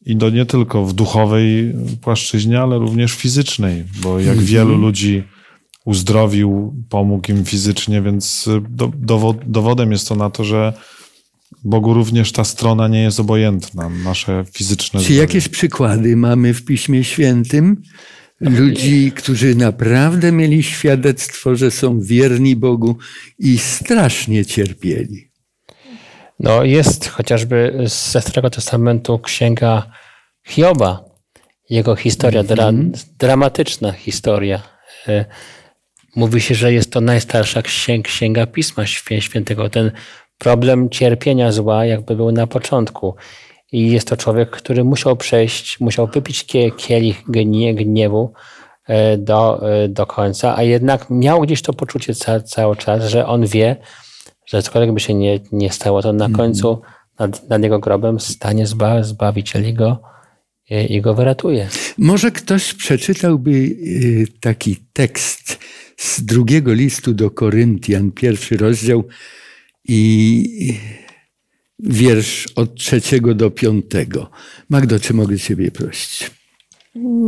i 0.06 0.16
to 0.16 0.30
nie 0.30 0.46
tylko 0.46 0.84
w 0.84 0.92
duchowej 0.92 1.74
płaszczyźnie, 2.00 2.60
ale 2.60 2.78
również 2.78 3.12
fizycznej, 3.12 3.84
bo 4.02 4.20
jak 4.20 4.38
wielu 4.38 4.76
ludzi 4.78 5.22
uzdrowił, 5.86 6.74
pomógł 6.88 7.32
im 7.32 7.44
fizycznie, 7.44 8.02
więc 8.02 8.48
do, 8.68 8.92
dowod, 8.96 9.36
dowodem 9.46 9.92
jest 9.92 10.08
to 10.08 10.14
na 10.14 10.30
to, 10.30 10.44
że 10.44 10.72
Bogu 11.64 11.94
również 11.94 12.32
ta 12.32 12.44
strona 12.44 12.88
nie 12.88 13.02
jest 13.02 13.20
obojętna, 13.20 13.88
nasze 13.88 14.44
fizyczne 14.52 15.00
Czy 15.00 15.04
zdrowie. 15.04 15.20
jakieś 15.20 15.48
przykłady 15.48 16.16
mamy 16.16 16.54
w 16.54 16.64
Piśmie 16.64 17.04
Świętym? 17.04 17.82
Ludzi, 18.40 19.12
którzy 19.12 19.54
naprawdę 19.54 20.32
mieli 20.32 20.62
świadectwo, 20.62 21.56
że 21.56 21.70
są 21.70 22.00
wierni 22.00 22.56
Bogu 22.56 22.96
i 23.38 23.58
strasznie 23.58 24.46
cierpieli. 24.46 25.30
No 26.40 26.64
jest 26.64 27.08
chociażby 27.08 27.78
ze 28.10 28.20
Starego 28.20 28.50
Testamentu 28.50 29.18
księga 29.18 29.90
Hioba. 30.46 31.04
Jego 31.70 31.96
historia, 31.96 32.42
dra, 32.42 32.72
dramatyczna 33.18 33.92
historia. 33.92 34.62
Mówi 36.16 36.40
się, 36.40 36.54
że 36.54 36.72
jest 36.72 36.92
to 36.92 37.00
najstarsza 37.00 37.62
księg, 37.62 38.06
księga 38.06 38.46
Pisma 38.46 38.84
Świę- 38.84 39.20
Świętego. 39.20 39.70
Ten 39.70 39.90
problem 40.38 40.90
cierpienia 40.90 41.52
zła 41.52 41.84
jakby 41.84 42.16
był 42.16 42.32
na 42.32 42.46
początku. 42.46 43.14
I 43.72 43.90
jest 43.90 44.08
to 44.08 44.16
człowiek, 44.16 44.50
który 44.50 44.84
musiał 44.84 45.16
przejść, 45.16 45.80
musiał 45.80 46.06
wypić 46.06 46.44
kie, 46.44 46.70
kielich 46.70 47.22
gnie, 47.28 47.74
gniewu 47.74 48.32
e, 48.86 49.18
do, 49.18 49.70
e, 49.72 49.88
do 49.88 50.06
końca, 50.06 50.56
a 50.56 50.62
jednak 50.62 51.06
miał 51.10 51.40
gdzieś 51.40 51.62
to 51.62 51.72
poczucie 51.72 52.14
ca, 52.14 52.40
cały 52.40 52.76
czas, 52.76 53.04
że 53.04 53.26
on 53.26 53.46
wie, 53.46 53.76
że 54.46 54.62
cokolwiek 54.62 54.92
by 54.92 55.00
się 55.00 55.14
nie, 55.14 55.40
nie 55.52 55.72
stało, 55.72 56.02
to 56.02 56.12
na 56.12 56.28
końcu 56.28 56.80
nad, 57.18 57.48
nad 57.48 57.62
jego 57.62 57.78
grobem 57.78 58.20
stanie 58.20 58.66
zba, 58.66 59.02
Zbawiciel 59.02 59.68
i 59.68 59.74
go, 59.74 60.00
i, 60.70 60.94
i 60.94 61.00
go 61.00 61.14
wyratuje. 61.14 61.68
Może 61.98 62.30
ktoś 62.30 62.74
przeczytałby 62.74 63.50
y, 63.50 64.26
taki 64.40 64.76
tekst 64.92 65.58
z 65.96 66.24
drugiego 66.24 66.72
listu 66.72 67.14
do 67.14 67.30
Koryntian, 67.30 68.12
pierwszy 68.12 68.56
rozdział 68.56 69.04
i 69.88 70.74
wiersz 71.78 72.46
od 72.54 72.74
trzeciego 72.74 73.34
do 73.34 73.50
piątego. 73.50 74.30
Magdo, 74.68 75.00
czy 75.00 75.14
mogę 75.14 75.38
Ciebie 75.38 75.70
prosić? 75.70 76.30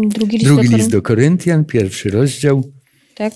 Drugi 0.07 0.39
list 0.39 0.45
Drugi 0.45 0.69
do 0.69 0.77
list 0.77 0.91
do 0.91 1.03
Koryntian, 1.03 1.65
pierwszy 1.65 2.11
rozdział, 2.11 2.73
Tak? 3.15 3.33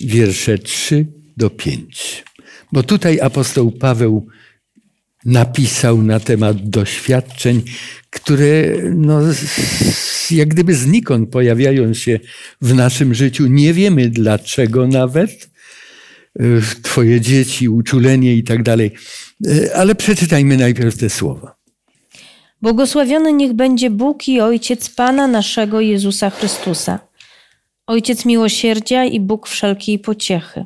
wiersze 0.00 0.58
3 0.58 1.06
do 1.36 1.50
5. 1.50 2.24
Bo 2.72 2.82
tutaj 2.82 3.20
apostoł 3.20 3.70
Paweł 3.72 4.26
napisał 5.24 6.02
na 6.02 6.20
temat 6.20 6.68
doświadczeń, 6.68 7.62
które 8.10 8.48
no, 8.94 9.20
jak 10.30 10.48
gdyby 10.48 10.74
znikąd 10.74 11.30
pojawiają 11.30 11.94
się 11.94 12.20
w 12.60 12.74
naszym 12.74 13.14
życiu. 13.14 13.46
Nie 13.46 13.72
wiemy 13.72 14.08
dlaczego 14.08 14.86
nawet. 14.86 15.50
Y, 16.40 16.60
Twoje 16.82 17.20
dzieci, 17.20 17.68
uczulenie 17.68 18.34
i 18.34 18.44
tak 18.44 18.62
dalej. 18.62 18.92
Y, 19.46 19.74
Ale 19.74 19.94
przeczytajmy 19.94 20.56
najpierw 20.56 20.98
te 20.98 21.10
słowa. 21.10 21.56
Błogosławiony 22.62 23.32
niech 23.32 23.52
będzie 23.52 23.90
Bóg 23.90 24.28
i 24.28 24.40
Ojciec 24.40 24.90
Pana 24.90 25.26
naszego 25.26 25.80
Jezusa 25.80 26.30
Chrystusa. 26.30 26.98
Ojciec 27.86 28.24
miłosierdzia 28.24 29.04
i 29.04 29.20
Bóg 29.20 29.48
wszelkiej 29.48 29.98
pociechy, 29.98 30.64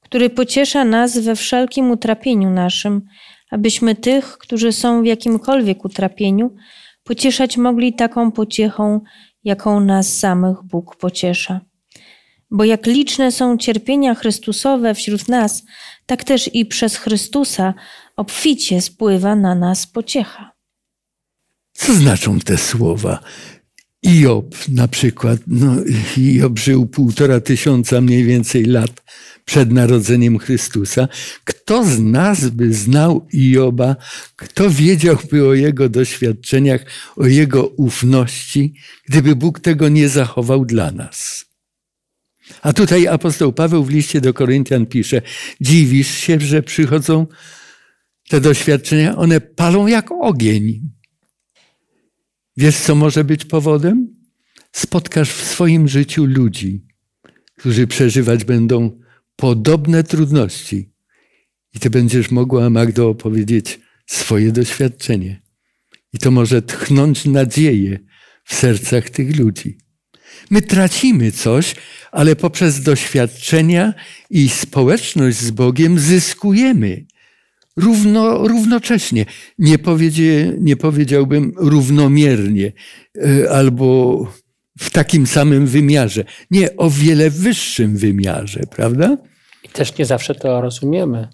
który 0.00 0.30
pociesza 0.30 0.84
nas 0.84 1.18
we 1.18 1.36
wszelkim 1.36 1.90
utrapieniu 1.90 2.50
naszym, 2.50 3.02
abyśmy 3.52 3.94
tych, 3.94 4.38
którzy 4.38 4.72
są 4.72 5.02
w 5.02 5.06
jakimkolwiek 5.06 5.84
utrapieniu, 5.84 6.54
pocieszać 7.04 7.56
mogli 7.56 7.94
taką 7.94 8.32
pociechą, 8.32 9.00
jaką 9.44 9.80
nas 9.80 10.18
samych 10.18 10.56
Bóg 10.64 10.96
pociesza. 10.96 11.60
Bo 12.50 12.64
jak 12.64 12.86
liczne 12.86 13.32
są 13.32 13.56
cierpienia 13.56 14.14
Chrystusowe 14.14 14.94
wśród 14.94 15.28
nas, 15.28 15.62
tak 16.06 16.24
też 16.24 16.50
i 16.54 16.66
przez 16.66 16.96
Chrystusa 16.96 17.74
obficie 18.16 18.80
spływa 18.80 19.36
na 19.36 19.54
nas 19.54 19.86
pociecha. 19.86 20.52
Co 21.72 21.94
znaczą 21.94 22.38
te 22.38 22.58
słowa? 22.58 23.20
Job 24.02 24.54
na 24.68 24.88
przykład, 24.88 25.40
no, 25.46 25.76
Job 26.16 26.58
żył 26.58 26.86
półtora 26.86 27.40
tysiąca 27.40 28.00
mniej 28.00 28.24
więcej 28.24 28.64
lat 28.64 29.02
przed 29.44 29.72
narodzeniem 29.72 30.38
Chrystusa. 30.38 31.08
Kto 31.44 31.84
z 31.84 32.00
nas 32.00 32.48
by 32.48 32.74
znał 32.74 33.26
Joba? 33.32 33.96
Kto 34.36 34.70
wiedziałby 34.70 35.48
o 35.48 35.54
jego 35.54 35.88
doświadczeniach, 35.88 36.84
o 37.16 37.26
jego 37.26 37.66
ufności, 37.66 38.74
gdyby 39.08 39.36
Bóg 39.36 39.60
tego 39.60 39.88
nie 39.88 40.08
zachował 40.08 40.64
dla 40.64 40.90
nas? 40.90 41.44
A 42.62 42.72
tutaj 42.72 43.06
apostoł 43.06 43.52
Paweł 43.52 43.84
w 43.84 43.90
liście 43.90 44.20
do 44.20 44.34
Koryntian 44.34 44.86
pisze: 44.86 45.22
Dziwisz 45.60 46.14
się, 46.14 46.40
że 46.40 46.62
przychodzą 46.62 47.26
te 48.28 48.40
doświadczenia? 48.40 49.16
One 49.16 49.40
palą 49.40 49.86
jak 49.86 50.10
ogień. 50.20 50.90
Wiesz, 52.56 52.76
co 52.76 52.94
może 52.94 53.24
być 53.24 53.44
powodem? 53.44 54.16
Spotkasz 54.72 55.30
w 55.30 55.44
swoim 55.44 55.88
życiu 55.88 56.24
ludzi, 56.24 56.86
którzy 57.56 57.86
przeżywać 57.86 58.44
będą 58.44 59.01
podobne 59.36 60.04
trudności. 60.04 60.92
I 61.74 61.78
ty 61.80 61.90
będziesz 61.90 62.30
mogła, 62.30 62.70
Magdo, 62.70 63.08
opowiedzieć 63.08 63.80
swoje 64.06 64.52
doświadczenie. 64.52 65.42
I 66.12 66.18
to 66.18 66.30
może 66.30 66.62
tchnąć 66.62 67.24
nadzieję 67.24 67.98
w 68.44 68.54
sercach 68.54 69.10
tych 69.10 69.38
ludzi. 69.38 69.78
My 70.50 70.62
tracimy 70.62 71.32
coś, 71.32 71.74
ale 72.12 72.36
poprzez 72.36 72.82
doświadczenia 72.82 73.94
i 74.30 74.48
społeczność 74.48 75.38
z 75.38 75.50
Bogiem 75.50 75.98
zyskujemy 75.98 77.06
równo, 77.76 78.48
równocześnie. 78.48 79.26
Nie, 79.58 79.78
powiedzie, 79.78 80.52
nie 80.60 80.76
powiedziałbym 80.76 81.52
równomiernie 81.56 82.72
e, 83.16 83.50
albo 83.50 84.26
w 84.78 84.90
takim 84.90 85.26
samym 85.26 85.66
wymiarze. 85.66 86.24
Nie, 86.50 86.76
o 86.76 86.90
wiele 86.90 87.30
wyższym 87.30 87.96
wymiarze, 87.96 88.60
prawda? 88.70 89.16
I 89.64 89.68
też 89.68 89.98
nie 89.98 90.04
zawsze 90.04 90.34
to 90.34 90.60
rozumiemy, 90.60 91.28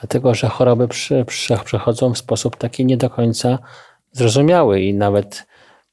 dlatego 0.00 0.34
że 0.34 0.48
choroby 0.48 0.88
przy, 0.88 1.24
przy, 1.24 1.56
przychodzą 1.64 2.14
w 2.14 2.18
sposób 2.18 2.56
taki 2.56 2.84
nie 2.84 2.96
do 2.96 3.10
końca 3.10 3.58
zrozumiały 4.12 4.80
i 4.80 4.94
nawet 4.94 5.46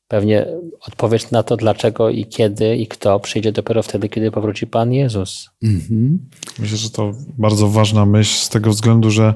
pewnie 0.08 0.45
odpowiedź 0.88 1.32
na 1.32 1.43
to, 1.43 1.58
dlaczego 1.58 2.10
i 2.10 2.25
kiedy 2.25 2.75
i 2.75 2.88
kto 2.88 3.19
przyjdzie 3.19 3.52
dopiero 3.52 3.84
wtedy, 3.84 4.10
kiedy 4.10 4.32
powróci 4.32 4.67
Pan 4.67 4.93
Jezus. 4.93 5.49
Mhm. 5.63 6.30
Myślę, 6.60 6.78
że 6.78 6.89
to 6.89 7.12
bardzo 7.38 7.69
ważna 7.69 8.06
myśl 8.06 8.38
z 8.38 8.49
tego 8.49 8.69
względu, 8.69 9.12
że 9.12 9.34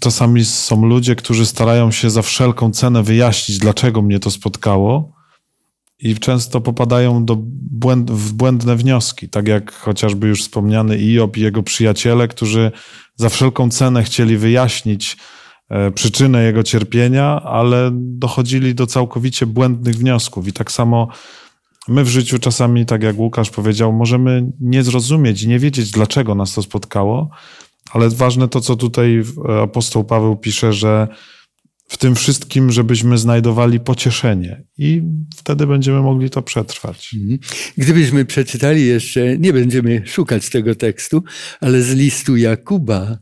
czasami 0.00 0.44
są 0.44 0.86
ludzie, 0.86 1.16
którzy 1.16 1.46
starają 1.46 1.90
się 1.90 2.10
za 2.10 2.22
wszelką 2.22 2.70
cenę 2.70 3.02
wyjaśnić, 3.02 3.58
dlaczego 3.58 4.02
mnie 4.02 4.18
to 4.18 4.30
spotkało, 4.30 5.15
i 5.98 6.14
często 6.14 6.60
popadają 6.60 7.24
do 7.24 7.36
błęd, 7.70 8.10
w 8.10 8.32
błędne 8.32 8.76
wnioski, 8.76 9.28
tak 9.28 9.48
jak 9.48 9.72
chociażby 9.72 10.26
już 10.26 10.42
wspomniany 10.42 10.98
Iob 10.98 11.36
i 11.36 11.40
jego 11.40 11.62
przyjaciele, 11.62 12.28
którzy 12.28 12.72
za 13.16 13.28
wszelką 13.28 13.70
cenę 13.70 14.02
chcieli 14.02 14.36
wyjaśnić 14.36 15.16
e, 15.68 15.90
przyczynę 15.90 16.44
jego 16.44 16.62
cierpienia, 16.62 17.42
ale 17.42 17.90
dochodzili 17.94 18.74
do 18.74 18.86
całkowicie 18.86 19.46
błędnych 19.46 19.94
wniosków. 19.94 20.48
I 20.48 20.52
tak 20.52 20.72
samo 20.72 21.08
my 21.88 22.04
w 22.04 22.08
życiu 22.08 22.38
czasami, 22.38 22.86
tak 22.86 23.02
jak 23.02 23.18
Łukasz 23.18 23.50
powiedział, 23.50 23.92
możemy 23.92 24.52
nie 24.60 24.82
zrozumieć 24.82 25.42
i 25.42 25.48
nie 25.48 25.58
wiedzieć, 25.58 25.90
dlaczego 25.90 26.34
nas 26.34 26.54
to 26.54 26.62
spotkało, 26.62 27.30
ale 27.92 28.10
ważne 28.10 28.48
to, 28.48 28.60
co 28.60 28.76
tutaj 28.76 29.22
apostoł 29.62 30.04
Paweł 30.04 30.36
pisze, 30.36 30.72
że 30.72 31.08
w 31.88 31.96
tym 31.96 32.14
wszystkim, 32.14 32.72
żebyśmy 32.72 33.18
znajdowali 33.18 33.80
pocieszenie 33.80 34.64
i 34.78 35.02
wtedy 35.36 35.66
będziemy 35.66 36.00
mogli 36.00 36.30
to 36.30 36.42
przetrwać. 36.42 37.14
Mhm. 37.14 37.38
Gdybyśmy 37.78 38.24
przeczytali 38.24 38.86
jeszcze, 38.86 39.38
nie 39.38 39.52
będziemy 39.52 40.02
szukać 40.06 40.50
tego 40.50 40.74
tekstu, 40.74 41.24
ale 41.60 41.82
z 41.82 41.94
listu 41.94 42.36
Jakuba, 42.36 43.18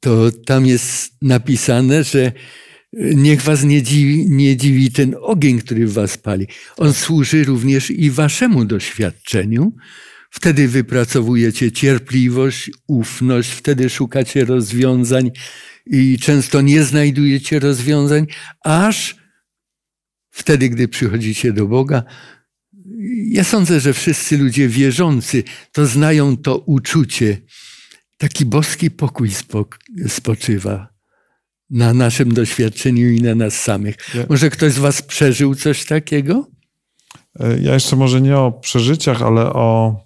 to 0.00 0.32
tam 0.46 0.66
jest 0.66 1.12
napisane, 1.22 2.04
że 2.04 2.32
niech 2.92 3.42
was 3.42 3.64
nie 3.64 3.82
dziwi, 3.82 4.30
nie 4.30 4.56
dziwi 4.56 4.90
ten 4.90 5.14
ogień, 5.20 5.58
który 5.58 5.86
w 5.86 5.92
was 5.92 6.18
pali. 6.18 6.46
On 6.76 6.94
służy 6.94 7.44
również 7.44 7.90
i 7.90 8.10
waszemu 8.10 8.64
doświadczeniu. 8.64 9.72
Wtedy 10.30 10.68
wypracowujecie 10.68 11.72
cierpliwość, 11.72 12.70
ufność, 12.86 13.50
wtedy 13.50 13.90
szukacie 13.90 14.44
rozwiązań 14.44 15.30
i 15.86 16.18
często 16.18 16.60
nie 16.60 16.82
znajdujecie 16.84 17.58
rozwiązań, 17.58 18.26
aż 18.64 19.16
wtedy, 20.30 20.68
gdy 20.68 20.88
przychodzicie 20.88 21.52
do 21.52 21.66
Boga. 21.66 22.02
Ja 23.30 23.44
sądzę, 23.44 23.80
że 23.80 23.92
wszyscy 23.92 24.38
ludzie 24.38 24.68
wierzący 24.68 25.42
to 25.72 25.86
znają 25.86 26.36
to 26.36 26.58
uczucie. 26.58 27.42
Taki 28.18 28.44
boski 28.46 28.90
pokój 28.90 29.30
spoczywa 30.08 30.88
na 31.70 31.94
naszym 31.94 32.34
doświadczeniu 32.34 33.10
i 33.10 33.22
na 33.22 33.34
nas 33.34 33.62
samych. 33.62 33.96
Może 34.28 34.50
ktoś 34.50 34.72
z 34.72 34.78
Was 34.78 35.02
przeżył 35.02 35.54
coś 35.54 35.84
takiego? 35.84 36.46
E, 37.40 37.58
Ja 37.60 37.74
jeszcze 37.74 37.96
może 37.96 38.20
nie 38.20 38.38
o 38.38 38.52
przeżyciach, 38.52 39.22
ale 39.22 39.42
o, 39.52 40.00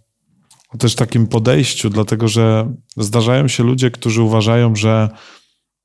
o 0.69 0.79
też 0.79 0.95
takim 0.95 1.27
podejściu, 1.27 1.91
dlatego 1.91 2.29
że 2.29 2.75
zdarzają 2.97 3.49
się 3.49 3.65
ludzie, 3.65 3.91
którzy 3.91 4.23
uważają, 4.23 4.77
że 4.77 5.09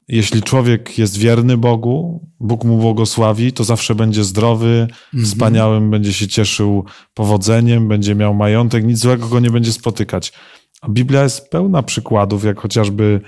jeśli 0.08 0.42
człowiek 0.42 0.98
jest 0.98 1.18
wierny 1.18 1.58
Bogu, 1.58 2.28
Bóg 2.40 2.64
mu 2.64 2.78
błogosławi, 2.78 3.54
to 3.54 3.64
zawsze 3.64 3.96
będzie 3.96 4.24
zdrowy, 4.24 4.88
wspaniałym, 5.24 5.92
będzie 5.92 6.14
się 6.14 6.28
cieszył 6.28 6.86
powodzeniem, 7.14 7.88
będzie 7.88 8.16
miał 8.16 8.34
majątek, 8.34 8.86
nic 8.86 9.00
złego 9.00 9.28
go 9.28 9.40
nie 9.40 9.52
będzie 9.52 9.72
spotykać. 9.72 10.34
A 10.82 10.90
Biblia 10.90 11.24
jest 11.24 11.50
pełna 11.50 11.84
przykładów, 11.84 12.44
jak 12.44 12.60
chociażby 12.60 13.22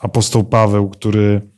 apostoł 0.00 0.44
Paweł, 0.44 0.90
który 0.90 1.50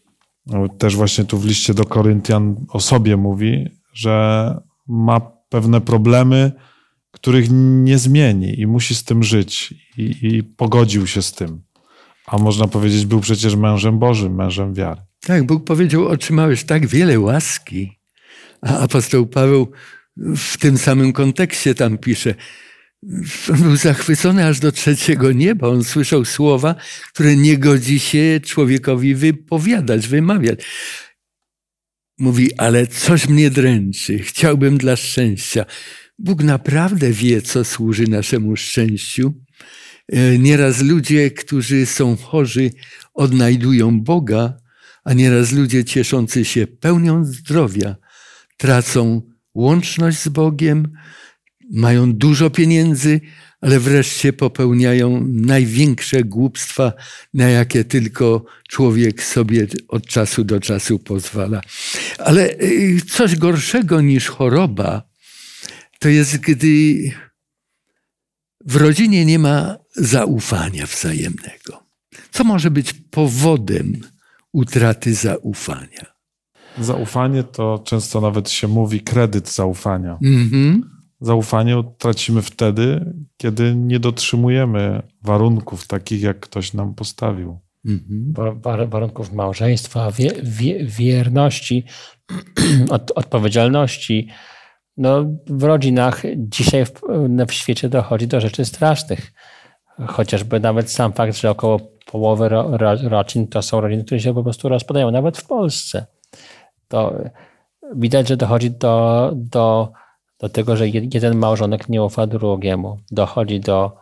no, 0.46 0.68
też 0.68 0.96
właśnie 0.96 1.24
tu 1.24 1.38
w 1.38 1.46
liście 1.46 1.74
do 1.74 1.84
Koryntian 1.84 2.66
o 2.68 2.80
sobie 2.80 3.16
mówi, 3.16 3.68
że 3.92 4.56
ma 4.88 5.20
pewne 5.48 5.80
problemy, 5.80 6.52
których 7.10 7.48
nie 7.50 7.98
zmieni 7.98 8.60
i 8.60 8.66
musi 8.66 8.94
z 8.94 9.04
tym 9.04 9.22
żyć 9.22 9.74
i, 9.98 10.16
i 10.22 10.42
pogodził 10.42 11.06
się 11.06 11.22
z 11.22 11.32
tym. 11.32 11.62
A 12.26 12.38
można 12.38 12.66
powiedzieć, 12.66 13.06
był 13.06 13.20
przecież 13.20 13.56
mężem 13.56 13.98
Bożym, 13.98 14.34
mężem 14.34 14.74
wiary. 14.74 15.00
Tak, 15.20 15.46
Bóg 15.46 15.64
powiedział, 15.64 16.08
otrzymałeś 16.08 16.64
tak 16.64 16.86
wiele 16.86 17.20
łaski. 17.20 17.98
A 18.62 18.78
apostoł 18.78 19.26
Paweł 19.26 19.72
w 20.36 20.58
tym 20.58 20.78
samym 20.78 21.12
kontekście 21.12 21.74
tam 21.74 21.98
pisze, 21.98 22.34
był 23.48 23.76
zachwycony 23.76 24.46
aż 24.46 24.60
do 24.60 24.72
trzeciego 24.72 25.32
nieba. 25.32 25.68
On 25.68 25.84
słyszał 25.84 26.24
słowa, 26.24 26.74
które 27.12 27.36
nie 27.36 27.58
godzi 27.58 27.98
się 27.98 28.40
człowiekowi 28.44 29.14
wypowiadać, 29.14 30.08
wymawiać. 30.08 30.60
mówi, 32.18 32.54
ale 32.58 32.86
coś 32.86 33.28
mnie 33.28 33.50
dręczy, 33.50 34.18
chciałbym 34.18 34.78
dla 34.78 34.96
szczęścia. 34.96 35.64
Bóg 36.18 36.42
naprawdę 36.42 37.12
wie, 37.12 37.42
co 37.42 37.64
służy 37.64 38.08
naszemu 38.08 38.56
szczęściu. 38.56 39.34
E, 40.08 40.38
nieraz 40.38 40.82
ludzie, 40.82 41.30
którzy 41.30 41.86
są 41.86 42.16
chorzy, 42.16 42.70
odnajdują 43.14 44.00
Boga, 44.00 44.56
a 45.04 45.12
nieraz 45.12 45.52
ludzie 45.52 45.84
cieszący 45.84 46.44
się 46.44 46.66
pełnią 46.66 47.24
zdrowia 47.24 47.96
tracą 48.56 49.22
łączność 49.54 50.18
z 50.18 50.28
Bogiem, 50.28 50.92
mają 51.70 52.12
dużo 52.12 52.50
pieniędzy, 52.50 53.20
ale 53.60 53.80
wreszcie 53.80 54.32
popełniają 54.32 55.26
największe 55.28 56.24
głupstwa, 56.24 56.92
na 57.34 57.48
jakie 57.48 57.84
tylko 57.84 58.44
człowiek 58.68 59.22
sobie 59.22 59.66
od 59.88 60.06
czasu 60.06 60.44
do 60.44 60.60
czasu 60.60 60.98
pozwala. 60.98 61.60
Ale 62.18 62.50
y, 62.50 63.00
coś 63.10 63.36
gorszego 63.36 64.00
niż 64.00 64.28
choroba 64.28 65.02
to 65.98 66.08
jest, 66.08 66.36
gdy 66.36 66.96
w 68.66 68.76
rodzinie 68.76 69.24
nie 69.24 69.38
ma 69.38 69.76
zaufania 69.96 70.86
wzajemnego. 70.86 71.82
Co 72.30 72.44
może 72.44 72.70
być 72.70 72.92
powodem 72.92 74.00
utraty 74.52 75.14
zaufania? 75.14 76.06
Zaufanie 76.78 77.42
to 77.42 77.82
często 77.84 78.20
nawet 78.20 78.50
się 78.50 78.68
mówi 78.68 79.00
kredyt 79.00 79.48
zaufania. 79.54 80.18
Mhm. 80.24 80.90
Zaufanie 81.20 81.82
tracimy 81.98 82.42
wtedy, 82.42 83.12
kiedy 83.36 83.74
nie 83.76 84.00
dotrzymujemy 84.00 85.02
warunków 85.22 85.86
takich, 85.86 86.22
jak 86.22 86.40
ktoś 86.40 86.72
nam 86.72 86.94
postawił. 86.94 87.58
Mhm. 87.86 88.32
wa- 88.32 88.52
wa- 88.54 88.86
warunków 88.86 89.32
małżeństwa, 89.32 90.10
wie, 90.10 90.30
wie, 90.42 90.84
wierności, 90.84 91.84
od, 92.90 93.10
odpowiedzialności. 93.14 94.28
No, 94.96 95.24
w 95.46 95.62
rodzinach 95.62 96.22
dzisiaj 96.36 96.84
w, 96.84 96.92
w 97.48 97.52
świecie 97.52 97.88
dochodzi 97.88 98.26
do 98.26 98.40
rzeczy 98.40 98.64
strasznych. 98.64 99.32
Chociażby 100.06 100.60
nawet 100.60 100.90
sam 100.90 101.12
fakt, 101.12 101.36
że 101.36 101.50
około 101.50 101.80
połowy 102.06 102.48
ro, 102.48 102.76
ro, 102.76 102.96
rodzin 103.02 103.48
to 103.48 103.62
są 103.62 103.80
rodziny, 103.80 104.04
które 104.04 104.20
się 104.20 104.34
po 104.34 104.42
prostu 104.42 104.68
rozpadają, 104.68 105.10
nawet 105.10 105.38
w 105.38 105.46
Polsce. 105.46 106.06
To 106.88 107.14
widać, 107.94 108.28
że 108.28 108.36
dochodzi 108.36 108.70
do, 108.70 109.30
do, 109.34 109.92
do 110.38 110.48
tego, 110.48 110.76
że 110.76 110.84
jed- 110.84 111.14
jeden 111.14 111.36
małżonek 111.36 111.88
nie 111.88 112.02
ufa 112.02 112.26
drugiemu. 112.26 112.98
Dochodzi 113.10 113.60
do, 113.60 113.96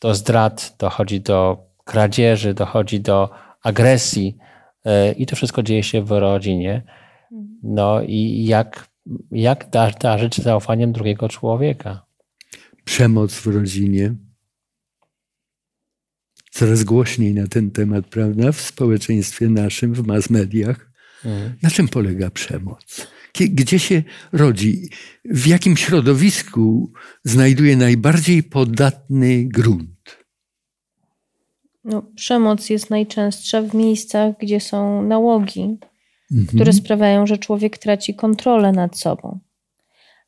do 0.00 0.14
zdrad, 0.14 0.76
dochodzi 0.78 1.20
do 1.20 1.66
kradzieży, 1.84 2.54
dochodzi 2.54 3.00
do 3.00 3.30
agresji 3.62 4.36
e, 4.84 5.12
i 5.12 5.26
to 5.26 5.36
wszystko 5.36 5.62
dzieje 5.62 5.82
się 5.82 6.02
w 6.02 6.10
rodzinie. 6.10 6.82
No 7.62 8.02
i 8.02 8.44
jak, 8.44 8.88
jak 9.30 9.70
da- 9.70 9.90
darzyć 9.90 10.36
zaufaniem 10.36 10.92
drugiego 10.92 11.28
człowieka? 11.28 12.06
Przemoc 12.84 13.34
w 13.34 13.46
rodzinie. 13.46 14.14
Coraz 16.50 16.84
głośniej 16.84 17.34
na 17.34 17.46
ten 17.46 17.70
temat, 17.70 18.06
prawda? 18.06 18.52
W 18.52 18.60
społeczeństwie 18.60 19.48
naszym, 19.48 19.94
w 19.94 20.06
mass 20.06 20.30
mediach. 20.30 20.90
Mhm. 21.24 21.54
Na 21.62 21.70
czym 21.70 21.88
polega 21.88 22.30
przemoc? 22.30 23.06
Gdzie 23.34 23.78
się 23.78 24.02
rodzi? 24.32 24.88
W 25.24 25.46
jakim 25.46 25.76
środowisku 25.76 26.92
znajduje 27.24 27.76
najbardziej 27.76 28.42
podatny 28.42 29.44
grunt? 29.44 30.16
No, 31.84 32.02
przemoc 32.16 32.70
jest 32.70 32.90
najczęstsza 32.90 33.62
w 33.62 33.74
miejscach, 33.74 34.34
gdzie 34.40 34.60
są 34.60 35.02
nałogi, 35.02 35.78
Mhm. 36.32 36.46
które 36.46 36.72
sprawiają, 36.72 37.26
że 37.26 37.38
człowiek 37.38 37.78
traci 37.78 38.14
kontrolę 38.14 38.72
nad 38.72 38.98
sobą. 38.98 39.38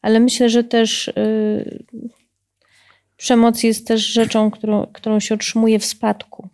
Ale 0.02 0.20
myślę, 0.20 0.48
że 0.48 0.64
też 0.64 1.08
y, 1.08 1.84
przemoc 3.16 3.62
jest 3.62 3.86
też 3.86 4.06
rzeczą, 4.06 4.50
którą, 4.50 4.86
którą 4.86 5.20
się 5.20 5.34
otrzymuje 5.34 5.78
w 5.78 5.84
spadku. 5.84 6.48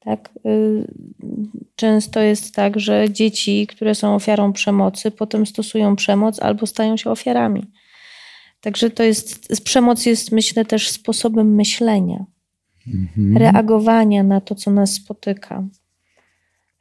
Tak? 0.00 0.30
Y, 0.46 0.86
często 1.74 2.20
jest 2.20 2.54
tak, 2.54 2.80
że 2.80 3.10
dzieci, 3.10 3.66
które 3.66 3.94
są 3.94 4.14
ofiarą 4.14 4.52
przemocy, 4.52 5.10
potem 5.10 5.46
stosują 5.46 5.96
przemoc 5.96 6.40
albo 6.40 6.66
stają 6.66 6.96
się 6.96 7.10
ofiarami. 7.10 7.66
Także 8.60 8.90
to 8.90 9.02
jest, 9.02 9.62
przemoc 9.64 10.06
jest, 10.06 10.32
myślę, 10.32 10.64
też 10.64 10.88
sposobem 10.90 11.54
myślenia 11.54 12.24
Mhm. 12.94 13.36
reagowania 13.36 14.22
na 14.22 14.40
to, 14.40 14.54
co 14.54 14.70
nas 14.70 14.92
spotyka. 14.92 15.64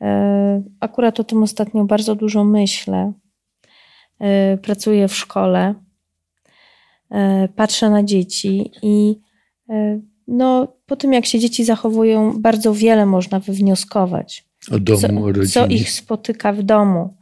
E, 0.01 0.63
Akurat 0.79 1.19
o 1.19 1.23
tym 1.23 1.43
ostatnio 1.43 1.85
bardzo 1.85 2.15
dużo 2.15 2.43
myślę. 2.43 3.13
E, 4.19 4.57
Pracuję 4.57 5.07
w 5.07 5.15
szkole, 5.15 5.73
e, 7.11 7.47
patrzę 7.55 7.89
na 7.89 8.03
dzieci 8.03 8.71
i 8.81 9.19
no, 10.27 10.67
po 10.85 10.95
tym, 10.95 11.13
jak 11.13 11.25
się 11.25 11.39
dzieci 11.39 11.65
zachowują, 11.65 12.41
bardzo 12.41 12.73
wiele 12.73 13.05
można 13.05 13.39
wywnioskować 13.39 14.45
O 14.71 14.79
domu, 14.79 14.99
co, 14.99 15.07
o 15.07 15.27
rodzinie. 15.31 15.47
co 15.47 15.67
ich 15.67 15.91
spotyka 15.91 16.53
w 16.53 16.63
domu. 16.63 17.17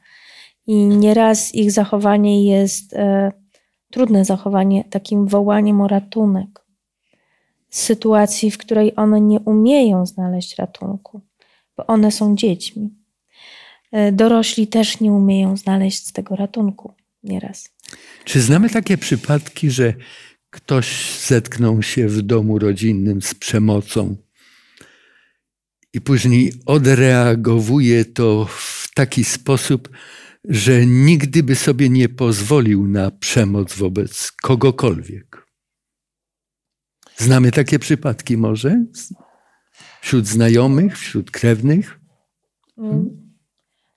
I 0.67 0.75
nieraz 0.85 1.55
ich 1.55 1.71
zachowanie 1.71 2.45
jest 2.45 2.93
e, 2.93 3.31
trudne 3.91 4.25
zachowanie, 4.25 4.83
takim 4.83 5.27
wołaniem 5.27 5.81
o 5.81 5.87
ratunek. 5.87 6.65
Z 7.69 7.79
sytuacji, 7.81 8.51
w 8.51 8.57
której 8.57 8.93
one 8.95 9.21
nie 9.21 9.39
umieją 9.39 10.05
znaleźć 10.05 10.55
ratunku, 10.55 11.21
bo 11.77 11.87
one 11.87 12.11
są 12.11 12.35
dziećmi. 12.35 12.89
E, 13.91 14.11
dorośli 14.11 14.67
też 14.67 14.99
nie 14.99 15.11
umieją 15.11 15.57
znaleźć 15.57 16.11
tego 16.11 16.35
ratunku 16.35 16.93
nieraz. 17.23 17.69
Czy 18.25 18.41
znamy 18.41 18.69
takie 18.69 18.97
przypadki, 18.97 19.71
że 19.71 19.93
ktoś 20.49 21.19
zetknął 21.19 21.83
się 21.83 22.07
w 22.07 22.21
domu 22.21 22.59
rodzinnym 22.59 23.21
z 23.21 23.33
przemocą 23.33 24.15
i 25.93 26.01
później 26.01 26.53
odreagowuje 26.65 28.05
to 28.05 28.45
w 28.45 28.87
taki 28.95 29.23
sposób, 29.23 29.89
że 30.43 30.85
nigdy 30.85 31.43
by 31.43 31.55
sobie 31.55 31.89
nie 31.89 32.09
pozwolił 32.09 32.87
na 32.87 33.11
przemoc 33.11 33.75
wobec 33.75 34.31
kogokolwiek? 34.31 35.45
Znamy 37.17 37.51
takie 37.51 37.79
przypadki 37.79 38.37
może? 38.37 38.85
Wśród 40.05 40.27
znajomych, 40.27 40.97
wśród 40.97 41.31
krewnych? 41.31 41.99
Mm. 42.77 43.33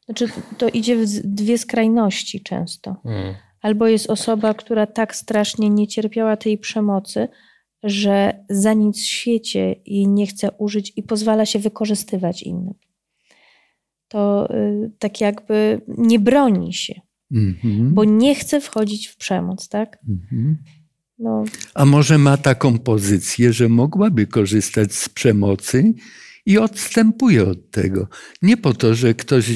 Znaczy, 0.05 0.29
to 0.59 0.69
idzie 0.69 0.97
w 0.97 1.07
dwie 1.25 1.59
skrajności 1.59 2.41
często. 2.41 2.97
Mm. 3.05 3.35
Albo 3.63 3.87
jest 3.87 4.11
osoba, 4.11 4.55
która 4.55 4.87
tak 4.87 5.17
strasznie 5.17 5.71
nie 5.71 5.89
cierpiała 5.89 6.37
tej 6.37 6.59
przemocy, 6.59 7.29
że 7.83 8.45
za 8.51 8.73
nic 8.73 8.97
w 9.03 9.07
świecie 9.07 9.75
jej 9.87 10.09
nie 10.09 10.27
chce 10.27 10.51
użyć 10.53 10.93
i 10.97 11.03
pozwala 11.03 11.47
się 11.47 11.59
wykorzystywać 11.59 12.43
innym. 12.43 12.75
To 14.09 14.55
y, 14.55 14.91
tak 14.99 15.21
jakby 15.21 15.81
nie 15.89 16.19
broni 16.19 16.75
się, 16.75 17.01
Mhm. 17.33 17.95
bo 17.95 18.05
nie 18.05 18.35
chce 18.35 18.61
wchodzić 18.61 19.07
w 19.09 19.17
przemoc, 19.17 19.69
tak? 19.69 19.99
Mhm. 20.09 20.59
No, 21.19 21.45
A 21.75 21.85
może 21.85 22.19
ma 22.19 22.37
taką 22.37 22.79
pozycję, 22.79 23.53
że 23.53 23.69
mogłaby 23.69 24.27
korzystać 24.27 24.95
z 24.95 25.09
przemocy 25.09 25.95
i 26.47 26.59
odstępuje 26.59 27.45
od 27.45 27.71
tego. 27.71 28.09
Nie 28.43 28.57
po 28.57 28.75
to, 28.75 28.95
że 28.95 29.15
ktoś 29.15 29.51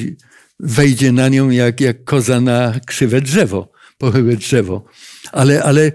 wejdzie 0.59 1.11
na 1.11 1.29
nią 1.29 1.49
jak, 1.49 1.81
jak 1.81 2.03
koza 2.03 2.41
na 2.41 2.73
krzywe 2.85 3.21
drzewo, 3.21 3.71
pochyłe 3.97 4.35
drzewo, 4.35 4.85
ale, 5.31 5.63
ale 5.63 5.91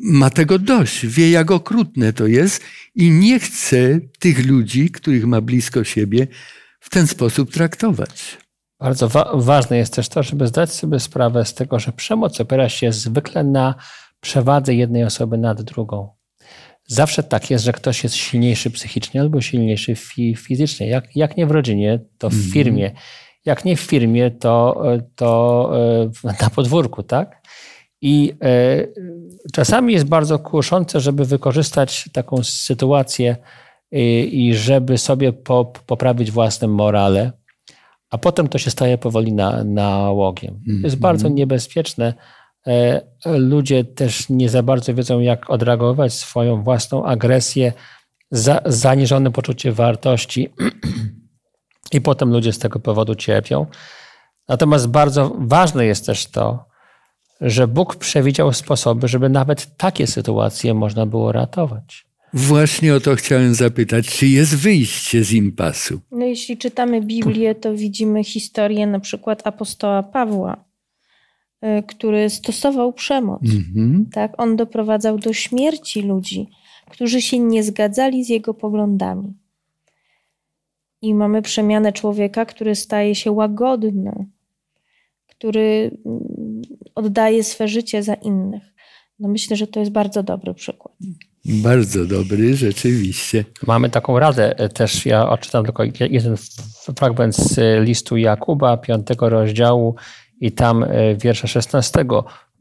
ma 0.00 0.30
tego 0.30 0.58
dość, 0.58 1.06
wie 1.06 1.30
jak 1.30 1.50
okrutne 1.50 2.12
to 2.12 2.26
jest 2.26 2.62
i 2.94 3.10
nie 3.10 3.40
chce 3.40 4.00
tych 4.18 4.46
ludzi, 4.46 4.90
których 4.90 5.26
ma 5.26 5.40
blisko 5.40 5.84
siebie, 5.84 6.26
w 6.80 6.90
ten 6.90 7.06
sposób 7.06 7.52
traktować. 7.52 8.38
Bardzo 8.80 9.08
wa- 9.08 9.32
ważne 9.34 9.76
jest 9.76 9.94
też 9.94 10.08
to, 10.08 10.22
żeby 10.22 10.46
zdać 10.46 10.72
sobie 10.72 11.00
sprawę 11.00 11.44
z 11.44 11.54
tego, 11.54 11.78
że 11.78 11.92
przemoc 11.92 12.40
opiera 12.40 12.68
się 12.68 12.92
zwykle 12.92 13.44
na 13.44 13.74
przewadze 14.26 14.74
jednej 14.74 15.04
osoby 15.04 15.38
nad 15.38 15.62
drugą. 15.62 16.08
Zawsze 16.86 17.22
tak 17.22 17.50
jest, 17.50 17.64
że 17.64 17.72
ktoś 17.72 18.04
jest 18.04 18.16
silniejszy 18.16 18.70
psychicznie 18.70 19.20
albo 19.20 19.40
silniejszy 19.40 19.94
fi- 19.94 20.36
fizycznie. 20.36 20.86
Jak, 20.88 21.16
jak 21.16 21.36
nie 21.36 21.46
w 21.46 21.50
rodzinie, 21.50 22.00
to 22.18 22.30
w 22.30 22.32
Mhm. 22.34 22.52
firmie. 22.52 22.90
Jak 23.44 23.64
nie 23.64 23.76
w 23.76 23.80
firmie, 23.80 24.30
to, 24.30 24.82
to 25.16 25.70
e, 26.24 26.32
na 26.42 26.50
podwórku, 26.50 27.02
tak? 27.02 27.42
I 28.00 28.32
e, 28.44 28.86
czasami 29.52 29.92
jest 29.92 30.04
bardzo 30.06 30.38
kuszące, 30.38 31.00
żeby 31.00 31.24
wykorzystać 31.24 32.08
taką 32.12 32.42
sytuację 32.44 33.36
i, 33.92 34.30
i 34.48 34.54
żeby 34.54 34.98
sobie 34.98 35.32
po, 35.32 35.64
poprawić 35.64 36.30
własne 36.30 36.68
morale, 36.68 37.32
a 38.10 38.18
potem 38.18 38.48
to 38.48 38.58
się 38.58 38.70
staje 38.70 38.98
powoli 38.98 39.32
na, 39.32 39.64
nałogiem. 39.64 40.60
Jest 40.66 40.84
Mhm. 40.84 41.00
bardzo 41.00 41.28
niebezpieczne. 41.28 42.14
E, 42.66 43.00
Ludzie 43.26 43.84
też 43.84 44.28
nie 44.28 44.48
za 44.48 44.62
bardzo 44.62 44.94
wiedzą, 44.94 45.20
jak 45.20 45.50
odreagować 45.50 46.14
swoją 46.14 46.62
własną 46.62 47.04
agresję, 47.04 47.72
za, 48.30 48.60
zaniżone 48.66 49.30
poczucie 49.30 49.72
wartości 49.72 50.48
i 51.92 52.00
potem 52.00 52.32
ludzie 52.32 52.52
z 52.52 52.58
tego 52.58 52.80
powodu 52.80 53.14
cierpią. 53.14 53.66
Natomiast 54.48 54.86
bardzo 54.86 55.36
ważne 55.38 55.86
jest 55.86 56.06
też 56.06 56.26
to, 56.26 56.64
że 57.40 57.68
Bóg 57.68 57.96
przewidział 57.96 58.52
sposoby, 58.52 59.08
żeby 59.08 59.28
nawet 59.28 59.76
takie 59.76 60.06
sytuacje 60.06 60.74
można 60.74 61.06
było 61.06 61.32
ratować. 61.32 62.06
Właśnie 62.34 62.94
o 62.94 63.00
to 63.00 63.14
chciałem 63.14 63.54
zapytać, 63.54 64.06
czy 64.06 64.26
jest 64.26 64.56
wyjście 64.56 65.24
z 65.24 65.32
impasu? 65.32 66.00
No 66.10 66.24
jeśli 66.24 66.58
czytamy 66.58 67.00
Biblię, 67.02 67.54
to 67.54 67.74
widzimy 67.74 68.24
historię 68.24 68.86
na 68.86 69.00
przykład 69.00 69.46
apostoła 69.46 70.02
Pawła, 70.02 70.64
który 71.86 72.30
stosował 72.30 72.92
przemoc. 72.92 73.42
Mhm. 73.42 74.06
Tak? 74.12 74.32
On 74.40 74.56
doprowadzał 74.56 75.18
do 75.18 75.32
śmierci 75.32 76.02
ludzi, 76.02 76.48
którzy 76.90 77.22
się 77.22 77.38
nie 77.38 77.62
zgadzali 77.62 78.24
z 78.24 78.28
jego 78.28 78.54
poglądami. 78.54 79.32
I 81.02 81.14
mamy 81.14 81.42
przemianę 81.42 81.92
człowieka, 81.92 82.44
który 82.44 82.74
staje 82.74 83.14
się 83.14 83.32
łagodny, 83.32 84.26
który 85.26 85.90
mm, 86.06 86.62
oddaje 86.94 87.44
swe 87.44 87.68
życie 87.68 88.02
za 88.02 88.14
innych. 88.14 88.62
No 89.18 89.28
myślę, 89.28 89.56
że 89.56 89.66
to 89.66 89.80
jest 89.80 89.92
bardzo 89.92 90.22
dobry 90.22 90.54
przykład. 90.54 90.94
Bardzo 91.44 92.06
dobry, 92.06 92.56
rzeczywiście. 92.56 93.44
Mamy 93.66 93.90
taką 93.90 94.18
radę 94.18 94.58
e, 94.58 94.68
też, 94.68 95.06
ja 95.06 95.28
odczytam 95.28 95.64
tylko 95.64 95.84
jeden 96.10 96.36
fragment 96.96 97.36
z 97.36 97.58
listu 97.86 98.16
Jakuba, 98.16 98.76
piątego 98.76 99.28
rozdziału 99.28 99.94
i 100.42 100.52
tam 100.52 100.84
e, 100.84 101.16
wiersza 101.16 101.46
16. 101.46 102.04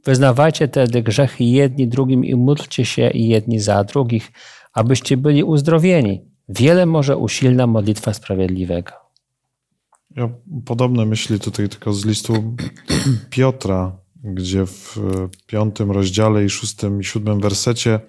Wyznawajcie 0.05 0.67
tedy 0.67 1.03
grzechy 1.03 1.43
jedni 1.43 1.87
drugim 1.87 2.25
i 2.25 2.35
módlcie 2.35 2.85
się 2.85 3.11
jedni 3.13 3.59
za 3.59 3.83
drugich, 3.83 4.31
abyście 4.73 5.17
byli 5.17 5.43
uzdrowieni. 5.43 6.21
Wiele 6.49 6.85
może 6.85 7.17
usilna 7.17 7.67
modlitwa 7.67 8.13
sprawiedliwego. 8.13 8.91
Ja 10.15 10.29
podobne 10.65 11.05
myśli 11.05 11.39
tutaj 11.39 11.69
tylko 11.69 11.93
z 11.93 12.05
listu 12.05 12.55
Piotra, 13.29 13.97
gdzie 14.23 14.65
w 14.65 14.99
piątym 15.47 15.91
rozdziale 15.91 16.45
i 16.45 16.49
szóstym 16.49 17.01
i 17.01 17.03
siódmym 17.03 17.39
wersecie 17.39 17.99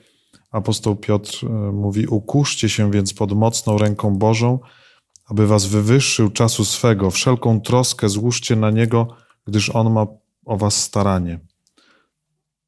apostoł 0.51 0.97
Piotr 0.97 1.47
e, 1.47 1.49
mówi: 1.73 2.07
Ukuszcie 2.07 2.69
się 2.69 2.91
więc 2.91 3.15
pod 3.15 3.33
mocną 3.33 3.79
ręką 3.79 4.19
Bożą, 4.19 4.59
aby 5.29 5.47
was 5.47 5.67
wywyższył 5.67 6.31
czasu 6.31 6.65
swego. 6.65 7.11
Wszelką 7.11 7.61
troskę 7.61 8.09
złóżcie 8.09 8.57
na 8.57 8.71
niego, 8.71 9.09
gdyż 9.47 9.71
on 9.71 9.93
ma 9.93 10.07
o 10.45 10.57
was 10.57 10.83
staranie. 10.83 11.41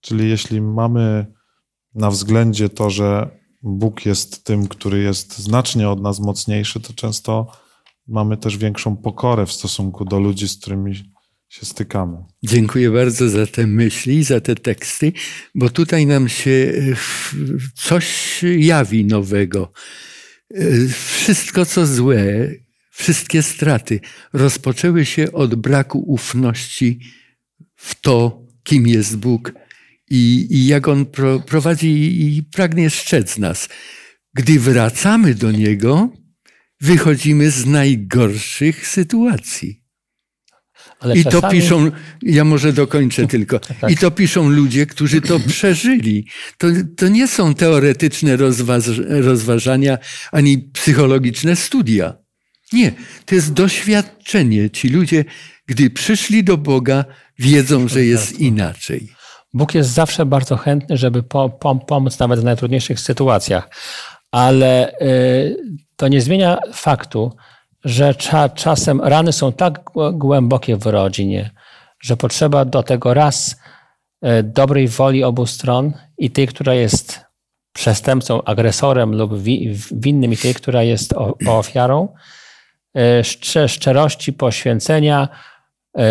Czyli 0.01 0.29
jeśli 0.31 0.61
mamy 0.61 1.27
na 1.95 2.11
względzie 2.11 2.69
to, 2.69 2.91
że 2.91 3.31
Bóg 3.63 4.07
jest 4.07 4.45
tym, 4.45 4.69
który 4.69 5.03
jest 5.03 5.39
znacznie 5.39 5.89
od 5.89 6.01
nas 6.03 6.21
mocniejszy, 6.21 6.81
to 6.81 6.93
często 6.93 7.47
mamy 8.07 8.37
też 8.37 8.57
większą 8.57 8.97
pokorę 8.97 9.47
w 9.47 9.53
stosunku 9.53 10.05
do 10.05 10.21
ludzi, 10.21 10.49
z 10.49 10.57
którymi 10.57 10.95
się 11.49 11.67
stykamy. 11.67 12.17
Dziękuję 12.43 12.91
bardzo 12.91 13.29
za 13.29 13.47
te 13.47 13.67
myśli, 13.67 14.25
za 14.25 14.41
te 14.41 14.55
teksty, 14.55 15.13
bo 15.55 15.71
tutaj 15.71 16.07
nam 16.07 16.29
się 16.29 16.51
e, 16.51 16.97
coś 17.75 18.41
jawi 18.59 19.05
nowego. 19.05 19.73
E, 20.55 20.89
Wszystko, 20.89 21.67
co 21.67 21.87
złe, 21.87 22.51
wszystkie 22.95 23.43
straty 23.43 24.01
rozpoczęły 24.33 25.07
się 25.07 25.33
od 25.33 25.55
braku 25.55 25.99
ufności 25.99 27.01
w 27.77 28.01
to, 28.01 28.43
kim 28.63 28.87
jest 28.87 29.17
Bóg 29.17 29.53
i, 30.11 30.47
i 30.51 30.67
jak 30.67 30.89
On 30.89 31.07
pro, 31.07 31.41
prowadzi 31.41 31.89
i 32.37 32.43
pragnie 32.43 32.91
strzec 32.91 33.39
nas. 33.39 33.69
Gdy 34.35 34.61
wracamy 34.61 35.35
do 35.35 35.51
Niego, 35.51 36.11
wychodzimy 36.81 37.51
z 37.51 37.67
najgorszych 37.67 38.89
sytuacji. 38.89 39.85
Ale 41.01 41.19
I 41.19 41.25
to 41.25 41.31
czasami- 41.31 41.61
piszą, 41.61 41.91
ja 42.23 42.45
może 42.45 42.73
dokończę 42.73 43.27
tylko. 43.35 43.59
Tak. 43.59 43.91
I 43.91 43.97
to 43.97 44.11
piszą 44.11 44.49
ludzie, 44.49 44.87
którzy 44.87 45.21
to 45.21 45.41
przeżyli. 45.41 46.27
To, 46.59 46.67
to 46.97 47.09
nie 47.09 47.29
są 47.29 47.55
teoretyczne 47.55 48.37
rozważ, 48.37 48.85
rozważania 49.09 49.99
ani 50.33 50.59
psychologiczne 50.59 51.57
studia. 51.57 52.24
Nie, 52.75 52.93
to 53.27 53.35
jest 53.35 53.53
doświadczenie. 53.53 54.71
Ci 54.71 54.89
ludzie, 54.89 55.25
gdy 55.67 55.91
przyszli 55.91 56.45
do 56.45 56.57
Boga, 56.57 57.05
wiedzą, 57.39 57.89
że 57.89 58.05
jest 58.05 58.41
inaczej. 58.41 59.09
Bóg 59.55 59.75
jest 59.75 59.91
zawsze 59.91 60.27
bardzo 60.27 60.57
chętny, 60.57 60.97
żeby 60.97 61.23
po, 61.23 61.49
pom- 61.49 61.85
pomóc 61.87 62.19
nawet 62.19 62.41
w 62.41 62.45
najtrudniejszych 62.45 63.01
sytuacjach, 63.01 63.69
ale 64.31 64.93
y, 65.01 65.57
to 65.97 66.09
nie 66.09 66.21
zmienia 66.21 66.59
faktu, 66.73 67.37
że 67.85 68.15
cza, 68.15 68.49
czasem 68.49 69.01
rany 69.01 69.33
są 69.33 69.53
tak 69.53 69.81
głę- 69.85 70.19
głębokie 70.19 70.77
w 70.77 70.87
rodzinie, 70.87 71.51
że 72.01 72.17
potrzeba 72.17 72.65
do 72.65 72.83
tego 72.83 73.15
raz 73.15 73.57
y, 74.25 74.43
dobrej 74.43 74.89
woli 74.89 75.25
obu 75.25 75.47
stron 75.47 75.93
i 76.19 76.31
tej, 76.31 76.47
która 76.49 76.75
jest 76.75 77.21
przestępcą, 77.73 78.43
agresorem 78.45 79.15
lub 79.15 79.43
wi, 79.43 79.77
winnym 79.93 80.33
i 80.33 80.37
tej, 80.37 80.55
która 80.55 80.83
jest 80.83 81.15
ofiarą, 81.47 82.09
szcze, 83.23 83.69
szczerości, 83.69 84.33
poświęcenia, 84.33 85.29
y, 85.99 86.03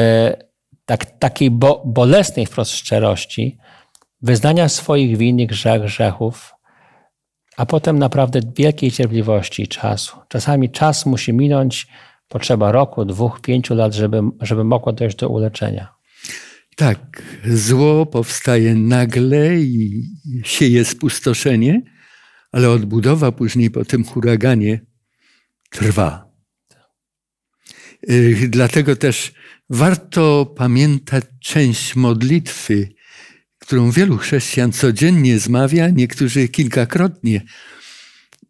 tak, 0.85 1.19
takiej 1.19 1.51
bo, 1.51 1.83
bolesnej 1.85 2.45
wprost 2.45 2.71
szczerości, 2.71 3.57
wyznania 4.21 4.69
swoich 4.69 5.17
win 5.17 5.39
i 5.39 5.47
grzech, 5.47 5.81
grzechów, 5.81 6.53
a 7.57 7.65
potem 7.65 7.99
naprawdę 7.99 8.39
wielkiej 8.57 8.91
cierpliwości 8.91 9.63
i 9.63 9.67
czasu. 9.67 10.17
Czasami 10.27 10.69
czas 10.69 11.05
musi 11.05 11.33
minąć, 11.33 11.87
potrzeba 12.27 12.71
roku, 12.71 13.05
dwóch, 13.05 13.41
pięciu 13.41 13.75
lat, 13.75 13.93
żeby, 13.93 14.21
żeby 14.41 14.63
mogło 14.63 14.93
dojść 14.93 15.17
do 15.17 15.29
uleczenia. 15.29 15.93
Tak, 16.75 17.23
zło 17.45 18.05
powstaje 18.05 18.75
nagle 18.75 19.55
i 19.55 20.03
sieje 20.43 20.85
spustoszenie, 20.85 21.81
ale 22.51 22.69
odbudowa 22.69 23.31
później 23.31 23.71
po 23.71 23.85
tym 23.85 24.03
huraganie 24.05 24.81
trwa. 25.69 26.32
Y, 28.09 28.47
Dlatego 28.49 28.95
też 28.95 29.33
warto 29.69 30.45
pamiętać 30.45 31.25
część 31.39 31.95
modlitwy, 31.95 32.89
którą 33.59 33.91
wielu 33.91 34.17
chrześcijan 34.17 34.71
codziennie 34.71 35.39
zmawia, 35.39 35.89
niektórzy 35.89 36.47
kilkakrotnie. 36.47 37.41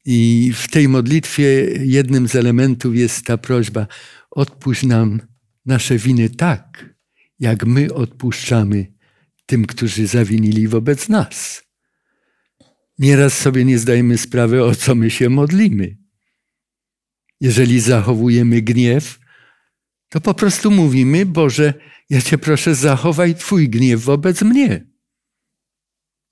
I 0.05 0.51
w 0.55 0.67
tej 0.67 0.87
modlitwie 0.87 1.43
jednym 1.79 2.27
z 2.27 2.35
elementów 2.35 2.95
jest 2.95 3.25
ta 3.25 3.37
prośba: 3.37 3.87
odpuść 4.31 4.83
nam 4.83 5.21
nasze 5.65 5.97
winy 5.97 6.29
tak, 6.29 6.95
jak 7.39 7.65
my 7.65 7.93
odpuszczamy 7.93 8.93
tym, 9.45 9.65
którzy 9.65 10.07
zawinili 10.07 10.67
wobec 10.67 11.09
nas. 11.09 11.63
Nieraz 12.99 13.37
sobie 13.37 13.65
nie 13.65 13.79
zdajemy 13.79 14.17
sprawy, 14.17 14.63
o 14.63 14.75
co 14.75 14.95
my 14.95 15.09
się 15.09 15.29
modlimy. 15.29 15.97
Jeżeli 17.41 17.79
zachowujemy 17.79 18.61
gniew, 18.61 19.19
to 20.13 20.21
po 20.21 20.33
prostu 20.33 20.71
mówimy: 20.71 21.25
Boże, 21.25 21.73
ja 22.09 22.21
Cię 22.21 22.37
proszę, 22.37 22.75
zachowaj 22.75 23.35
Twój 23.35 23.69
gniew 23.69 24.01
wobec 24.01 24.41
mnie. 24.41 24.87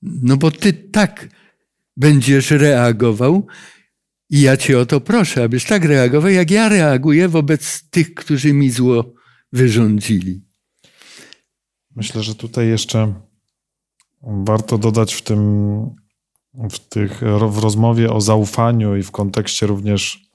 No 0.01 0.37
bo 0.37 0.51
Ty 0.51 0.73
tak 0.73 1.29
będziesz 1.97 2.51
reagował, 2.51 3.47
i 4.29 4.41
ja 4.41 4.57
Cię 4.57 4.79
o 4.79 4.85
to 4.85 5.01
proszę, 5.01 5.43
abyś 5.43 5.65
tak 5.65 5.85
reagował, 5.85 6.31
jak 6.31 6.51
ja 6.51 6.69
reaguję 6.69 7.27
wobec 7.29 7.89
tych, 7.89 8.13
którzy 8.13 8.53
mi 8.53 8.69
zło 8.69 9.13
wyrządzili. 9.53 10.45
Myślę, 11.95 12.23
że 12.23 12.35
tutaj 12.35 12.67
jeszcze 12.67 13.13
warto 14.23 14.77
dodać 14.77 15.13
w 15.13 15.21
tym, 15.21 15.41
w, 16.53 16.79
tych, 16.79 17.21
w 17.49 17.57
rozmowie 17.57 18.13
o 18.13 18.21
zaufaniu 18.21 18.95
i 18.95 19.03
w 19.03 19.11
kontekście 19.11 19.67
również 19.67 20.29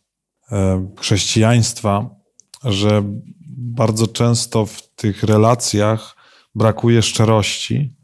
e, 0.52 0.88
chrześcijaństwa, 0.98 2.16
że 2.64 3.02
bardzo 3.48 4.06
często 4.06 4.66
w 4.66 4.94
tych 4.94 5.22
relacjach 5.22 6.16
brakuje 6.54 7.02
szczerości. 7.02 7.96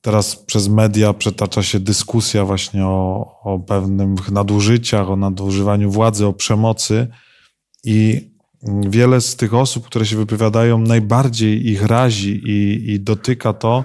Teraz 0.00 0.36
przez 0.36 0.68
media 0.68 1.12
przetacza 1.12 1.62
się 1.62 1.80
dyskusja 1.80 2.44
właśnie 2.44 2.86
o, 2.86 3.26
o 3.42 3.58
pewnych 3.58 4.30
nadużyciach, 4.30 5.10
o 5.10 5.16
nadużywaniu 5.16 5.90
władzy, 5.90 6.26
o 6.26 6.32
przemocy 6.32 7.08
i 7.84 8.30
wiele 8.88 9.20
z 9.20 9.36
tych 9.36 9.54
osób, 9.54 9.86
które 9.86 10.06
się 10.06 10.16
wypowiadają, 10.16 10.78
najbardziej 10.78 11.66
ich 11.66 11.82
razi 11.82 12.42
i, 12.46 12.90
i 12.92 13.00
dotyka 13.00 13.52
to, 13.52 13.84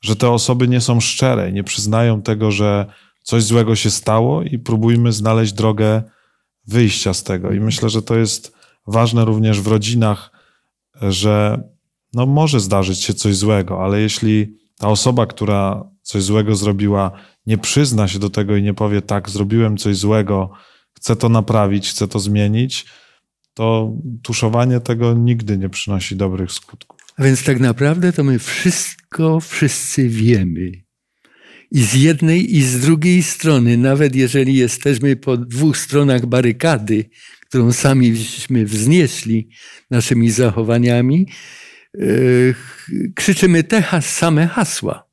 że 0.00 0.16
te 0.16 0.30
osoby 0.30 0.68
nie 0.68 0.80
są 0.80 1.00
szczere, 1.00 1.52
nie 1.52 1.64
przyznają 1.64 2.22
tego, 2.22 2.50
że 2.50 2.86
coś 3.22 3.42
złego 3.42 3.76
się 3.76 3.90
stało 3.90 4.42
i 4.42 4.58
próbujmy 4.58 5.12
znaleźć 5.12 5.52
drogę 5.52 6.02
wyjścia 6.66 7.14
z 7.14 7.22
tego. 7.22 7.52
I 7.52 7.60
myślę, 7.60 7.90
że 7.90 8.02
to 8.02 8.16
jest 8.16 8.55
ważne 8.86 9.24
również 9.24 9.60
w 9.60 9.66
rodzinach, 9.66 10.30
że 11.02 11.62
no 12.14 12.26
może 12.26 12.60
zdarzyć 12.60 13.02
się 13.02 13.14
coś 13.14 13.36
złego, 13.36 13.84
ale 13.84 14.00
jeśli 14.00 14.56
ta 14.78 14.88
osoba, 14.88 15.26
która 15.26 15.90
coś 16.02 16.22
złego 16.22 16.56
zrobiła, 16.56 17.12
nie 17.46 17.58
przyzna 17.58 18.08
się 18.08 18.18
do 18.18 18.30
tego 18.30 18.56
i 18.56 18.62
nie 18.62 18.74
powie, 18.74 19.02
tak, 19.02 19.30
zrobiłem 19.30 19.76
coś 19.76 19.96
złego, 19.96 20.50
chcę 20.96 21.16
to 21.16 21.28
naprawić, 21.28 21.90
chcę 21.90 22.08
to 22.08 22.20
zmienić, 22.20 22.86
to 23.54 23.92
tuszowanie 24.22 24.80
tego 24.80 25.14
nigdy 25.14 25.58
nie 25.58 25.68
przynosi 25.68 26.16
dobrych 26.16 26.52
skutków. 26.52 27.00
A 27.16 27.24
więc 27.24 27.44
tak 27.44 27.60
naprawdę 27.60 28.12
to 28.12 28.24
my 28.24 28.38
wszystko 28.38 29.40
wszyscy 29.40 30.08
wiemy. 30.08 30.72
I 31.70 31.82
z 31.82 31.94
jednej, 31.94 32.56
i 32.56 32.62
z 32.62 32.80
drugiej 32.80 33.22
strony, 33.22 33.76
nawet 33.76 34.16
jeżeli 34.16 34.54
jesteśmy 34.54 35.16
po 35.16 35.36
dwóch 35.36 35.76
stronach 35.76 36.26
barykady, 36.26 37.10
którą 37.48 37.72
samiśmy 37.72 38.64
wznieśli 38.64 39.48
naszymi 39.90 40.30
zachowaniami, 40.30 41.26
yy, 41.94 42.54
krzyczymy 43.14 43.64
te 43.64 44.02
same 44.02 44.46
hasła 44.46 45.08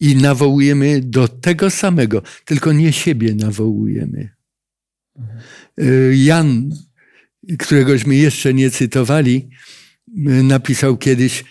i 0.00 0.16
nawołujemy 0.16 1.00
do 1.00 1.28
tego 1.28 1.70
samego, 1.70 2.22
tylko 2.44 2.72
nie 2.72 2.92
siebie 2.92 3.34
nawołujemy. 3.34 4.36
Yy, 5.76 6.16
Jan, 6.16 6.70
któregośmy 7.58 8.14
jeszcze 8.16 8.54
nie 8.54 8.70
cytowali, 8.70 9.48
yy, 10.14 10.42
napisał 10.42 10.96
kiedyś: 10.96 11.44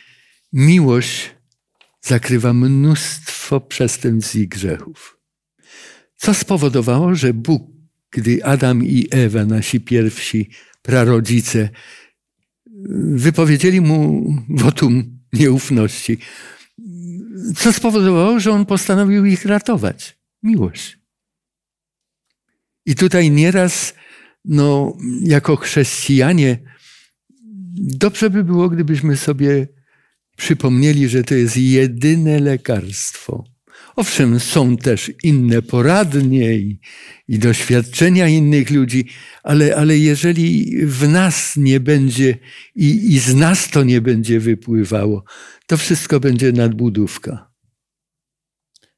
Miłość 0.53 1.35
zakrywa 2.01 2.53
mnóstwo 2.53 3.61
przestępstw 3.61 4.35
i 4.35 4.47
grzechów. 4.47 5.17
Co 6.15 6.33
spowodowało, 6.33 7.15
że 7.15 7.33
Bóg, 7.33 7.74
gdy 8.15 8.43
Adam 8.43 8.83
i 8.83 9.07
Ewa, 9.11 9.45
nasi 9.45 9.81
pierwsi 9.81 10.49
prarodzice, 10.81 11.69
wypowiedzieli 13.25 13.81
mu 13.81 14.25
wotum 14.49 15.19
nieufności, 15.33 16.17
co 17.57 17.73
spowodowało, 17.73 18.39
że 18.39 18.51
on 18.51 18.65
postanowił 18.65 19.25
ich 19.25 19.45
ratować? 19.45 20.17
Miłość. 20.43 20.99
I 22.85 22.95
tutaj 22.95 23.31
nieraz, 23.31 23.93
no, 24.45 24.97
jako 25.21 25.55
chrześcijanie, 25.55 26.59
dobrze 27.77 28.29
by 28.29 28.43
było, 28.43 28.69
gdybyśmy 28.69 29.17
sobie 29.17 29.67
przypomnieli, 30.37 31.09
że 31.09 31.23
to 31.23 31.35
jest 31.35 31.57
jedyne 31.57 32.39
lekarstwo. 32.39 33.54
Owszem, 33.95 34.39
są 34.39 34.77
też 34.77 35.11
inne 35.23 35.61
poradnie 35.61 36.53
i, 36.53 36.79
i, 37.27 37.39
doświadczenia 37.39 38.27
innych 38.27 38.71
ludzi, 38.71 39.05
ale, 39.43 39.75
ale 39.75 39.97
jeżeli 39.97 40.77
w 40.85 41.09
nas 41.09 41.53
nie 41.57 41.79
będzie 41.79 42.37
i, 42.75 43.13
i 43.13 43.19
z 43.19 43.35
nas 43.35 43.69
to 43.69 43.83
nie 43.83 44.01
będzie 44.01 44.39
wypływało, 44.39 45.23
to 45.67 45.77
wszystko 45.77 46.19
będzie 46.19 46.51
nadbudówka. 46.51 47.51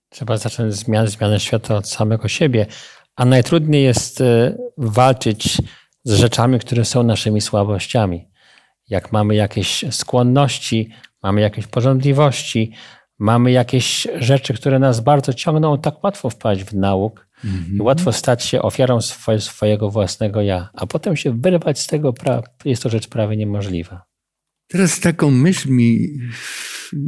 Trzeba 0.10 0.38
zacząć 0.38 0.73
zmian, 0.73 1.07
zmianę 1.07 1.39
świata 1.39 1.75
od 1.75 1.89
samego 1.89 2.27
siebie, 2.27 2.65
a 3.15 3.25
najtrudniej 3.25 3.83
jest 3.83 4.21
e, 4.21 4.57
walczyć 4.77 5.57
z 6.03 6.13
rzeczami, 6.13 6.60
które 6.60 6.86
są 6.86 7.03
naszymi 7.03 7.41
słabościami. 7.41 8.27
Jak 8.89 9.12
mamy 9.12 9.36
jakieś 9.36 9.86
skłonności, 9.91 10.89
mamy 11.23 11.41
jakieś 11.41 11.67
porządliwości, 11.67 12.71
mamy 13.19 13.51
jakieś 13.51 14.08
rzeczy, 14.19 14.53
które 14.53 14.80
nas 14.80 14.99
bardzo 14.99 15.34
ciągną, 15.34 15.77
tak 15.77 16.03
łatwo 16.03 16.30
wpaść 16.30 16.63
w 16.63 16.73
nauk 16.73 17.27
i 17.73 17.82
łatwo 17.82 18.13
stać 18.13 18.43
się 18.43 18.62
ofiarą 18.62 19.01
swoje, 19.01 19.41
swojego 19.41 19.89
własnego 19.89 20.41
ja, 20.41 20.69
a 20.73 20.88
potem 20.88 21.15
się 21.15 21.41
wyrwać 21.41 21.80
z 21.80 21.88
tego, 21.88 22.13
jest 22.65 22.84
to 22.84 22.89
rzecz 22.89 23.08
prawie 23.08 23.38
niemożliwa. 23.38 24.06
Teraz 24.67 24.99
taką 24.99 25.32
myśl 25.32 25.69
mi 25.69 26.08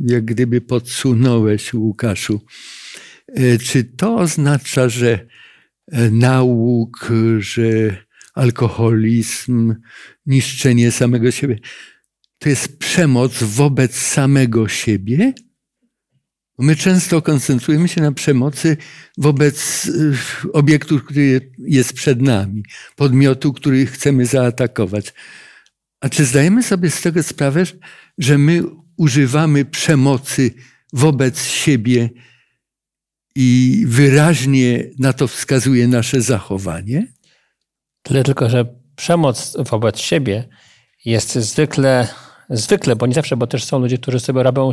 jak 0.06 0.26
gdyby 0.26 0.62
podsunąłeś, 0.62 1.74
Łukaszu. 1.74 2.42
Czy 3.64 3.84
to 3.84 4.16
oznacza, 4.16 4.90
że 4.90 5.28
nauk, 6.12 7.12
że 7.40 7.96
alkoholizm, 8.34 9.76
niszczenie 10.26 10.92
samego 10.92 11.32
siebie, 11.32 11.60
to 12.40 12.50
jest 12.50 12.80
przemoc 12.80 13.44
wobec 13.44 13.96
samego 13.96 14.68
siebie? 14.68 15.34
My 16.60 16.76
często 16.76 17.22
koncentrujemy 17.22 17.88
się 17.88 18.02
na 18.02 18.12
przemocy 18.12 18.78
wobec 19.18 19.90
obiektu, 20.54 21.00
który 21.00 21.52
jest 21.58 21.94
przed 21.94 22.22
nami, 22.22 22.64
podmiotu, 22.96 23.54
który 23.54 23.86
chcemy 23.86 24.26
zaatakować. 24.26 25.14
A 26.02 26.10
czy 26.10 26.26
zdajemy 26.26 26.64
sobie 26.64 26.92
z 26.92 27.02
tego 27.02 27.24
sprawę, 27.24 27.64
że 28.18 28.38
my 28.38 28.64
używamy 28.98 29.66
przemocy 29.66 30.54
wobec 30.94 31.44
siebie 31.44 32.10
i 33.36 33.84
wyraźnie 33.88 34.90
na 35.00 35.14
to 35.14 35.28
wskazuje 35.28 35.88
nasze 35.88 36.22
zachowanie? 36.22 37.08
Tyle 38.04 38.24
tylko, 38.24 38.50
że 38.50 38.66
przemoc 38.96 39.58
wobec 39.70 40.00
siebie 40.00 40.50
jest 41.06 41.36
zwykle, 41.36 42.08
zwykle, 42.50 42.96
bo 42.96 43.08
nie 43.08 43.14
zawsze, 43.14 43.38
bo 43.38 43.48
też 43.48 43.64
są 43.64 43.80
ludzie, 43.80 43.98
którzy 43.98 44.20
sobie 44.20 44.44
robią 44.44 44.72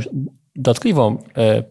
dotkliwą 0.56 1.22
e, 1.36 1.64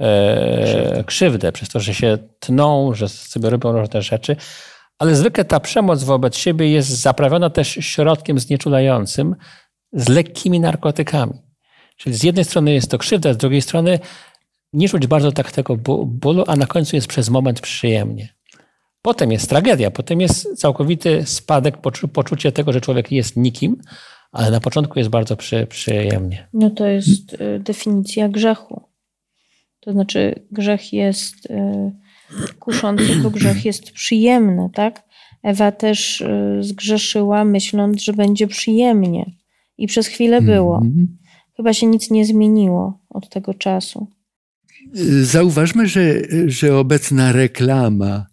e, 0.00 1.04
krzywdę 1.04 1.52
przez 1.52 1.68
to, 1.68 1.80
że 1.80 1.94
się 1.94 2.18
tną, 2.38 2.94
że 2.94 3.08
sobie 3.08 3.50
robią 3.50 3.72
różne 3.72 4.02
rzeczy, 4.02 4.36
ale 4.98 5.16
zwykle 5.16 5.44
ta 5.44 5.60
przemoc 5.60 6.02
wobec 6.02 6.36
siebie 6.36 6.70
jest 6.70 6.88
zaprawiona 6.88 7.50
też 7.50 7.68
środkiem 7.68 8.38
znieczulającym 8.38 9.36
z 9.92 10.08
lekkimi 10.08 10.60
narkotykami. 10.60 11.34
Czyli 11.96 12.16
z 12.16 12.22
jednej 12.22 12.44
strony 12.44 12.72
jest 12.72 12.90
to 12.90 12.98
krzywda, 12.98 13.34
z 13.34 13.36
drugiej 13.36 13.62
strony 13.62 13.98
nie 14.72 14.88
czuć 14.88 15.06
bardzo 15.06 15.32
tak 15.32 15.52
tego 15.52 15.76
bólu, 16.06 16.44
a 16.46 16.56
na 16.56 16.66
końcu 16.66 16.96
jest 16.96 17.08
przez 17.08 17.28
moment 17.28 17.60
przyjemnie. 17.60 18.34
Potem 19.02 19.32
jest 19.32 19.48
tragedia, 19.48 19.90
potem 19.90 20.20
jest 20.20 20.58
całkowity 20.58 21.26
spadek, 21.26 21.76
poczucie 22.12 22.52
tego, 22.52 22.72
że 22.72 22.80
człowiek 22.80 23.12
jest 23.12 23.36
nikim, 23.36 23.76
ale 24.32 24.50
na 24.50 24.60
początku 24.60 24.98
jest 24.98 25.10
bardzo 25.10 25.36
przy, 25.36 25.66
przyjemnie. 25.66 26.48
No 26.52 26.70
to 26.70 26.86
jest 26.86 27.32
y, 27.32 27.60
definicja 27.60 28.28
grzechu. 28.28 28.82
To 29.80 29.92
znaczy, 29.92 30.46
grzech 30.50 30.92
jest 30.92 31.46
y, 31.46 31.92
kuszący, 32.58 33.16
bo 33.22 33.30
grzech 33.30 33.64
jest 33.64 33.92
przyjemny, 33.92 34.70
tak? 34.74 35.02
Ewa 35.42 35.72
też 35.72 36.20
y, 36.20 36.58
zgrzeszyła, 36.60 37.44
myśląc, 37.44 38.02
że 38.02 38.12
będzie 38.12 38.46
przyjemnie. 38.46 39.32
I 39.78 39.86
przez 39.86 40.06
chwilę 40.06 40.42
było. 40.42 40.78
Mm. 40.78 41.18
Chyba 41.56 41.72
się 41.72 41.86
nic 41.86 42.10
nie 42.10 42.24
zmieniło 42.24 43.00
od 43.10 43.28
tego 43.28 43.54
czasu. 43.54 44.06
Zauważmy, 45.22 45.86
że, 45.88 46.14
że 46.46 46.76
obecna 46.76 47.32
reklama 47.32 48.26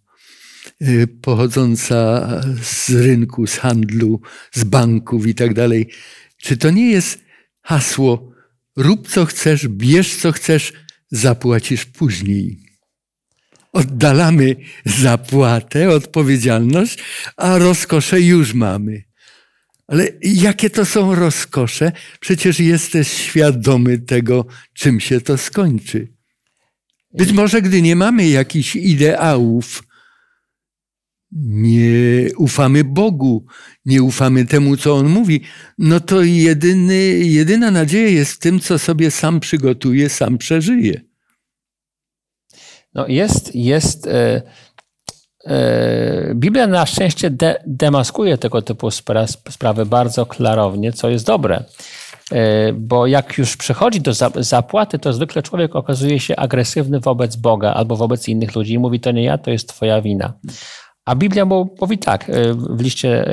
pochodząca 1.22 2.30
z 2.62 2.90
rynku, 2.90 3.48
z 3.48 3.58
handlu, 3.58 4.22
z 4.52 4.64
banków 4.64 5.28
i 5.28 5.36
tak 5.36 5.54
dalej, 5.54 5.90
czy 6.38 6.58
to 6.58 6.70
nie 6.70 6.92
jest 6.92 7.20
hasło 7.62 8.32
rób 8.76 9.08
co 9.08 9.26
chcesz, 9.26 9.68
bierz 9.68 10.16
co 10.16 10.32
chcesz, 10.32 10.74
zapłacisz 11.12 11.86
później. 11.86 12.60
Oddalamy 13.74 14.56
zapłatę, 14.86 15.90
odpowiedzialność, 15.90 16.98
a 17.38 17.58
rozkosze 17.58 18.22
już 18.22 18.54
mamy. 18.54 19.04
Ale 19.88 20.08
jakie 20.22 20.70
to 20.70 20.86
są 20.86 21.16
rozkosze? 21.16 21.92
Przecież 22.20 22.60
jesteś 22.60 23.08
świadomy 23.08 24.00
tego, 24.00 24.46
czym 24.74 25.00
się 25.00 25.22
to 25.22 25.38
skończy. 25.38 26.08
Być 27.14 27.32
może, 27.32 27.62
gdy 27.62 27.82
nie 27.82 27.96
mamy 27.96 28.28
jakichś 28.28 28.76
ideałów, 28.76 29.84
nie 31.32 32.30
ufamy 32.38 32.84
Bogu, 32.84 33.46
nie 33.86 34.04
ufamy 34.04 34.46
temu, 34.46 34.78
co 34.78 34.96
On 34.96 35.10
mówi, 35.10 35.42
no 35.78 36.00
to 36.00 36.24
jedyny, 36.24 36.96
jedyna 37.18 37.72
nadzieja 37.72 38.10
jest 38.10 38.32
w 38.32 38.40
tym, 38.40 38.60
co 38.60 38.80
sobie 38.80 39.12
sam 39.12 39.40
przygotuje, 39.40 40.10
sam 40.10 40.38
przeżyje. 40.38 41.02
No 42.94 43.08
jest, 43.08 43.56
jest. 43.56 44.08
E, 44.08 44.42
e, 45.46 46.36
Biblia 46.36 46.68
na 46.68 46.86
szczęście 46.86 47.30
de, 47.30 47.64
demaskuje 47.68 48.38
tego 48.38 48.62
typu 48.62 48.92
sprawy 49.50 49.86
bardzo 49.86 50.26
klarownie, 50.26 50.94
co 50.94 51.10
jest 51.10 51.26
dobre. 51.26 51.64
E, 52.32 52.74
bo 52.74 53.08
jak 53.08 53.38
już 53.38 53.58
przychodzi 53.58 54.02
do 54.02 54.14
zapłaty, 54.36 55.00
to 55.00 55.14
zwykle 55.14 55.44
człowiek 55.44 55.76
okazuje 55.76 56.20
się 56.20 56.36
agresywny 56.36 57.00
wobec 57.00 57.36
Boga 57.36 57.74
albo 57.74 57.96
wobec 57.96 58.28
innych 58.28 58.56
ludzi 58.56 58.74
i 58.74 58.80
mówi: 58.80 59.00
To 59.00 59.12
nie 59.12 59.24
ja, 59.24 59.38
to 59.38 59.52
jest 59.52 59.70
Twoja 59.70 60.02
wina. 60.02 60.34
A 61.08 61.16
Biblia 61.16 61.46
mówi 61.82 61.98
tak 61.98 62.32
w 62.56 62.82
liście 62.82 63.26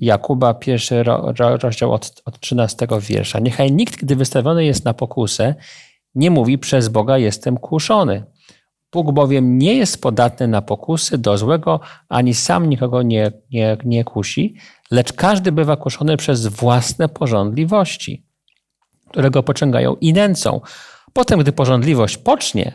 Jakuba, 0.00 0.54
pierwszy 0.54 1.02
rozdział 1.62 1.92
od, 1.92 2.22
od 2.24 2.40
13 2.40 2.86
wiersza. 3.00 3.38
Niechaj 3.38 3.72
nikt, 3.72 3.96
gdy 3.96 4.16
wystawiony 4.16 4.64
jest 4.64 4.84
na 4.84 4.94
pokusę, 4.94 5.54
nie 6.14 6.30
mówi 6.30 6.58
przez 6.58 6.88
Boga 6.88 7.18
jestem 7.18 7.56
kuszony. 7.56 8.24
Bóg 8.92 9.12
bowiem 9.12 9.58
nie 9.58 9.74
jest 9.74 10.02
podatny 10.02 10.48
na 10.48 10.62
pokusy 10.62 11.18
do 11.18 11.38
złego, 11.38 11.80
ani 12.08 12.34
sam 12.34 12.68
nikogo 12.68 13.02
nie, 13.02 13.32
nie, 13.50 13.76
nie 13.84 14.04
kusi, 14.04 14.56
lecz 14.90 15.12
każdy 15.12 15.52
bywa 15.52 15.76
kuszony 15.76 16.16
przez 16.16 16.46
własne 16.46 17.08
porządliwości, 17.08 18.26
które 19.10 19.30
go 19.30 19.42
pociągają 19.42 19.96
i 19.96 20.12
nęcą. 20.12 20.60
Potem, 21.12 21.40
gdy 21.40 21.52
porządliwość 21.52 22.16
pocznie, 22.16 22.72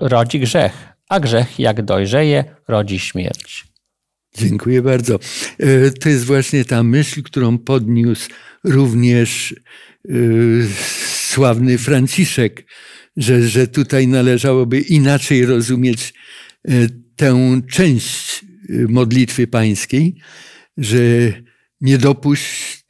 rodzi 0.00 0.40
grzech, 0.40 0.93
a 1.08 1.20
grzech, 1.20 1.58
jak 1.58 1.82
dojrzeje, 1.82 2.44
rodzi 2.68 2.98
śmierć. 2.98 3.64
Dziękuję 4.38 4.82
bardzo. 4.82 5.18
E, 5.58 5.90
to 5.90 6.08
jest 6.08 6.24
właśnie 6.24 6.64
ta 6.64 6.82
myśl, 6.82 7.22
którą 7.22 7.58
podniósł 7.58 8.28
również 8.64 9.54
e, 10.08 10.12
sławny 11.06 11.78
Franciszek, 11.78 12.66
że, 13.16 13.48
że 13.48 13.66
tutaj 13.66 14.08
należałoby 14.08 14.80
inaczej 14.80 15.46
rozumieć 15.46 16.14
e, 16.64 16.70
tę 17.16 17.60
część 17.70 18.44
modlitwy 18.88 19.46
pańskiej, 19.46 20.16
że 20.76 20.98
nie 21.80 21.98
dopuść 21.98 22.84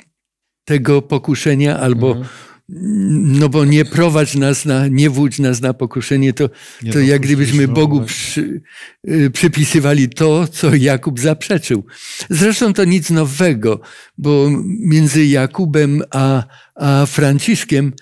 tego 0.65 1.03
pokuszenia 1.03 1.79
albo 1.79 2.09
Mhm. 2.09 2.27
No 2.69 3.49
bo 3.49 3.65
nie 3.65 3.85
prowadź 3.85 4.35
nas 4.35 4.65
na, 4.65 4.89
nie 4.89 5.11
wódź 5.11 5.39
nas 5.39 5.61
na 5.61 5.75
pokuszenie, 5.75 6.33
to, 6.33 6.51
Nie 6.83 6.93
to 6.93 6.99
jak 6.99 7.09
dopuść 7.09 7.29
gdybyśmy 7.29 7.57
złego. 7.65 7.73
Bogu 7.73 8.05
przy, 8.05 8.62
y, 9.09 9.31
przypisywali 9.31 10.09
to, 10.09 10.49
co 10.49 10.75
Jakub 10.75 11.21
zaprzeczył. 11.21 11.85
Zresztą 12.31 12.73
to 12.73 12.85
nic 12.85 13.11
nowego, 13.11 13.81
bo 14.19 14.51
między 14.65 15.27
Jakubem 15.27 16.03
a, 16.11 16.45
a 16.75 17.07
Franciszkiem 17.07 17.93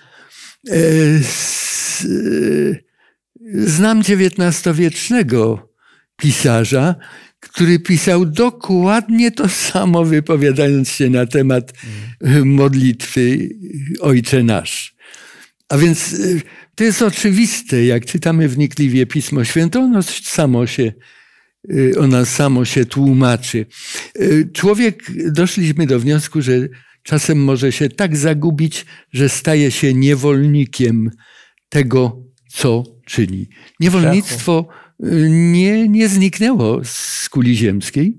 e, 0.69 0.75
e, 0.75 0.79
znam 3.53 4.01
XIX-wiecznego 4.01 5.69
pisarza, 6.17 6.95
który 7.53 7.79
pisał 7.79 8.25
dokładnie 8.25 9.31
to 9.31 9.49
samo, 9.49 10.05
wypowiadając 10.05 10.89
się 10.89 11.09
na 11.09 11.25
temat 11.25 11.73
e, 12.21 12.45
modlitwy 12.45 13.49
Ojcze 13.99 14.43
Nasz. 14.43 14.95
A 15.69 15.77
więc 15.77 16.13
e, 16.13 16.17
to 16.75 16.83
jest 16.83 17.01
oczywiste, 17.01 17.85
jak 17.85 18.05
czytamy 18.05 18.47
wnikliwie 18.49 19.05
Pismo 19.05 19.43
Święte, 19.43 19.79
ono 19.79 20.03
samo 20.03 20.67
się, 20.67 20.93
e, 21.69 21.99
ono 21.99 22.25
samo 22.25 22.65
się 22.65 22.85
tłumaczy. 22.85 23.65
Człowiek, 24.53 25.11
doszliśmy 25.31 25.87
do 25.87 25.99
wniosku, 25.99 26.41
że 26.41 26.53
czasem 27.03 27.43
może 27.43 27.71
się 27.71 27.89
tak 27.89 28.17
zagubić, 28.17 28.85
że 29.11 29.29
staje 29.29 29.71
się 29.71 29.93
niewolnikiem 29.93 31.11
tego, 31.69 32.23
co 32.47 32.83
czyni. 33.05 33.47
Niewolnictwo 33.79 34.67
nie, 35.29 35.87
nie 35.87 36.07
zniknęło 36.07 36.79
z 36.83 37.29
kuli 37.29 37.55
ziemskiej. 37.55 38.17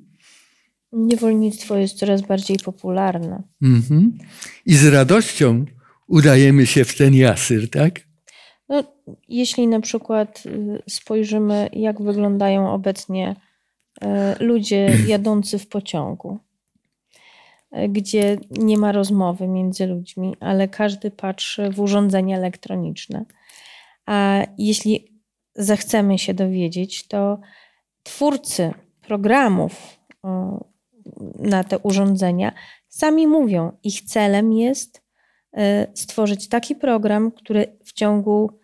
Niewolnictwo 0.92 1.76
jest 1.76 1.98
coraz 1.98 2.22
bardziej 2.22 2.56
popularne. 2.64 3.42
Mhm. 3.62 4.18
I 4.66 4.74
z 4.74 4.86
radością 4.86 5.64
udajemy 6.08 6.66
się 6.66 6.84
w 6.84 6.96
ten 6.96 7.14
jasyr, 7.14 7.70
tak? 7.70 8.00
No, 8.68 8.84
jeśli 9.28 9.66
na 9.66 9.80
przykład 9.80 10.42
y, 10.46 10.82
spojrzymy, 10.88 11.68
jak 11.72 12.02
wyglądają 12.02 12.70
obecnie 12.70 13.36
y, 14.02 14.06
ludzie 14.44 14.92
jadący 15.06 15.58
w 15.58 15.68
pociągu, 15.68 16.38
y, 17.76 17.88
gdzie 17.88 18.38
nie 18.50 18.78
ma 18.78 18.92
rozmowy 18.92 19.48
między 19.48 19.86
ludźmi, 19.86 20.36
ale 20.40 20.68
każdy 20.68 21.10
patrzy 21.10 21.70
w 21.70 21.80
urządzenia 21.80 22.36
elektroniczne. 22.36 23.24
A 24.06 24.42
jeśli 24.58 25.13
zechcemy 25.54 26.18
się 26.18 26.34
dowiedzieć, 26.34 27.08
to 27.08 27.38
twórcy 28.02 28.74
programów 29.00 29.98
na 31.38 31.64
te 31.64 31.78
urządzenia 31.78 32.52
sami 32.94 33.26
mówią, 33.26 33.72
ich 33.82 34.02
celem 34.02 34.52
jest 34.52 35.02
e, 35.52 35.86
stworzyć 35.94 36.48
taki 36.48 36.76
program, 36.76 37.32
który 37.32 37.78
w 37.84 37.92
ciągu 37.92 38.58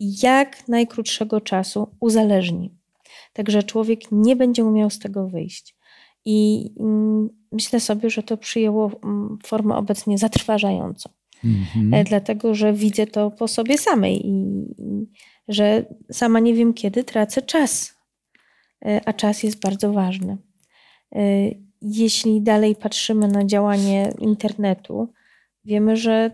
jak 0.00 0.68
najkrótszego 0.68 1.40
czasu 1.40 1.96
uzależni. 2.00 2.74
Także 3.32 3.62
człowiek 3.62 4.00
nie 4.12 4.36
będzie 4.36 4.64
umiał 4.64 4.90
z 4.90 4.98
tego 4.98 5.28
wyjść. 5.28 5.76
I 6.24 6.70
mm, 6.80 7.28
myślę 7.52 7.80
sobie, 7.80 8.10
że 8.10 8.22
to 8.22 8.36
przyjęło 8.36 8.90
mm, 9.04 9.38
formę 9.44 9.76
obecnie 9.76 10.18
zatrważającą. 10.18 11.10
Mhm. 11.44 11.94
E, 11.94 12.04
Dlatego, 12.04 12.54
że 12.54 12.72
widzę 12.72 13.06
to 13.06 13.30
po 13.30 13.48
sobie 13.48 13.78
samej 13.78 14.26
i, 14.26 14.32
i 14.78 15.06
że 15.48 15.84
sama 16.12 16.40
nie 16.40 16.54
wiem, 16.54 16.74
kiedy 16.74 17.04
tracę 17.04 17.42
czas. 17.42 17.96
E, 18.84 19.00
A 19.04 19.12
czas 19.12 19.42
jest 19.42 19.60
bardzo 19.62 19.92
ważny. 19.92 20.38
E, 21.12 21.20
Jeśli 21.82 22.42
dalej 22.42 22.76
patrzymy 22.76 23.28
na 23.28 23.44
działanie 23.44 24.12
internetu, 24.18 25.12
wiemy, 25.64 25.96
że 25.96 26.30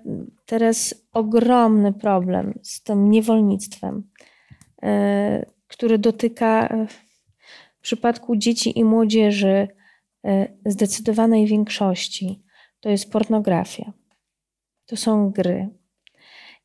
teraz 0.46 0.94
ogromny 1.12 1.92
problem 1.92 2.58
z 2.62 2.82
tym 2.82 3.10
niewolnictwem, 3.10 4.10
e, 4.82 5.46
który 5.68 5.98
dotyka 5.98 6.76
w 7.76 7.80
przypadku 7.80 8.36
dzieci 8.36 8.78
i 8.78 8.84
młodzieży 8.84 9.68
zdecydowanej 10.66 11.46
większości, 11.46 12.42
to 12.80 12.88
jest 12.88 13.12
pornografia 13.12 13.92
to 14.88 14.96
są 14.96 15.30
gry. 15.30 15.68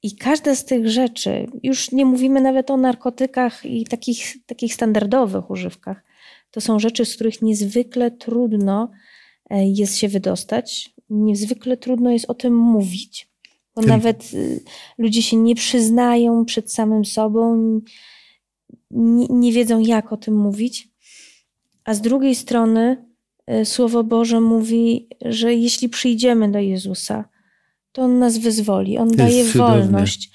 I 0.03 0.15
każda 0.15 0.55
z 0.55 0.65
tych 0.65 0.89
rzeczy, 0.89 1.47
już 1.63 1.91
nie 1.91 2.05
mówimy 2.05 2.41
nawet 2.41 2.71
o 2.71 2.77
narkotykach 2.77 3.65
i 3.65 3.85
takich, 3.85 4.45
takich 4.45 4.73
standardowych 4.73 5.49
używkach, 5.49 6.03
to 6.51 6.61
są 6.61 6.79
rzeczy, 6.79 7.05
z 7.05 7.15
których 7.15 7.41
niezwykle 7.41 8.11
trudno 8.11 8.91
e, 9.49 9.65
jest 9.67 9.97
się 9.97 10.07
wydostać, 10.07 10.93
niezwykle 11.09 11.77
trudno 11.77 12.11
jest 12.11 12.29
o 12.29 12.33
tym 12.33 12.55
mówić, 12.57 13.29
bo 13.75 13.81
Tym- 13.81 13.89
nawet 13.89 14.33
y, 14.33 14.63
ludzie 14.97 15.21
się 15.21 15.37
nie 15.37 15.55
przyznają 15.55 16.45
przed 16.45 16.73
samym 16.73 17.05
sobą, 17.05 17.55
nie, 18.91 19.27
nie 19.29 19.51
wiedzą, 19.51 19.79
jak 19.79 20.13
o 20.13 20.17
tym 20.17 20.35
mówić. 20.35 20.89
A 21.85 21.93
z 21.93 22.01
drugiej 22.01 22.35
strony, 22.35 23.05
y, 23.61 23.65
Słowo 23.65 24.03
Boże 24.03 24.41
mówi, 24.41 25.07
że 25.21 25.53
jeśli 25.53 25.89
przyjdziemy 25.89 26.51
do 26.51 26.59
Jezusa, 26.59 27.32
to 27.93 28.01
On 28.01 28.19
nas 28.19 28.37
wyzwoli, 28.37 28.97
On 28.97 29.07
daje 29.07 29.45
cudowne. 29.51 29.81
wolność. 29.81 30.29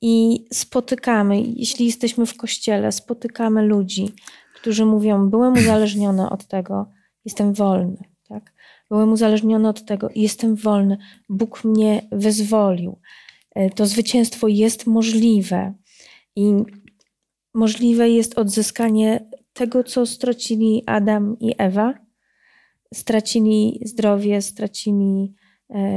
I 0.00 0.44
spotykamy, 0.52 1.40
jeśli 1.42 1.86
jesteśmy 1.86 2.26
w 2.26 2.36
kościele, 2.36 2.92
spotykamy 2.92 3.62
ludzi, 3.62 4.08
którzy 4.54 4.84
mówią: 4.84 5.30
Byłem 5.30 5.52
uzależniony 5.54 6.30
od 6.30 6.46
tego, 6.46 6.90
jestem 7.24 7.52
wolny. 7.52 7.96
Tak? 8.28 8.52
Byłem 8.90 9.12
uzależniony 9.12 9.68
od 9.68 9.84
tego, 9.84 10.08
jestem 10.14 10.56
wolny. 10.56 10.98
Bóg 11.28 11.64
mnie 11.64 12.08
wyzwolił. 12.12 12.98
E, 13.54 13.70
To 13.70 13.86
zwycięstwo 13.86 14.48
jest 14.48 14.86
możliwe. 14.86 15.74
I 16.36 16.52
możliwe 17.54 18.10
jest 18.10 18.38
odzyskanie 18.38 19.30
tego, 19.52 19.84
co 19.84 20.06
stracili 20.06 20.82
Adam 20.86 21.36
i 21.40 21.54
Ewa. 21.58 21.94
Stracili 22.94 23.80
zdrowie, 23.84 24.42
stracili 24.42 25.34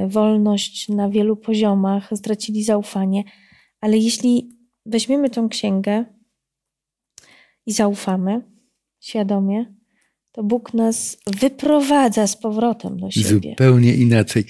wolność 0.08 0.90
na 0.90 1.10
wielu 1.10 1.36
poziomach, 1.36 2.10
stracili 2.16 2.64
zaufanie. 2.64 3.24
Ale 3.82 3.98
jeśli 3.98 4.50
weźmiemy 4.86 5.30
tą 5.30 5.50
księgę 5.50 6.06
i 7.66 7.72
zaufamy 7.72 8.42
świadomie, 9.00 9.66
to 10.32 10.44
Bóg 10.44 10.74
nas 10.74 11.18
wyprowadza 11.42 12.28
z 12.28 12.38
powrotem 12.38 13.00
do 13.00 13.12
siebie. 13.12 13.50
Zupełnie 13.50 13.96
inaczej. 13.96 14.46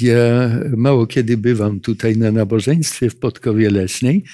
Ja 0.00 0.50
mało 0.76 1.06
kiedy 1.06 1.36
bywam 1.36 1.80
tutaj 1.80 2.16
na 2.16 2.32
nabożeństwie 2.32 3.10
w 3.10 3.18
Podkowie 3.18 3.70
Leśnej, 3.70 4.24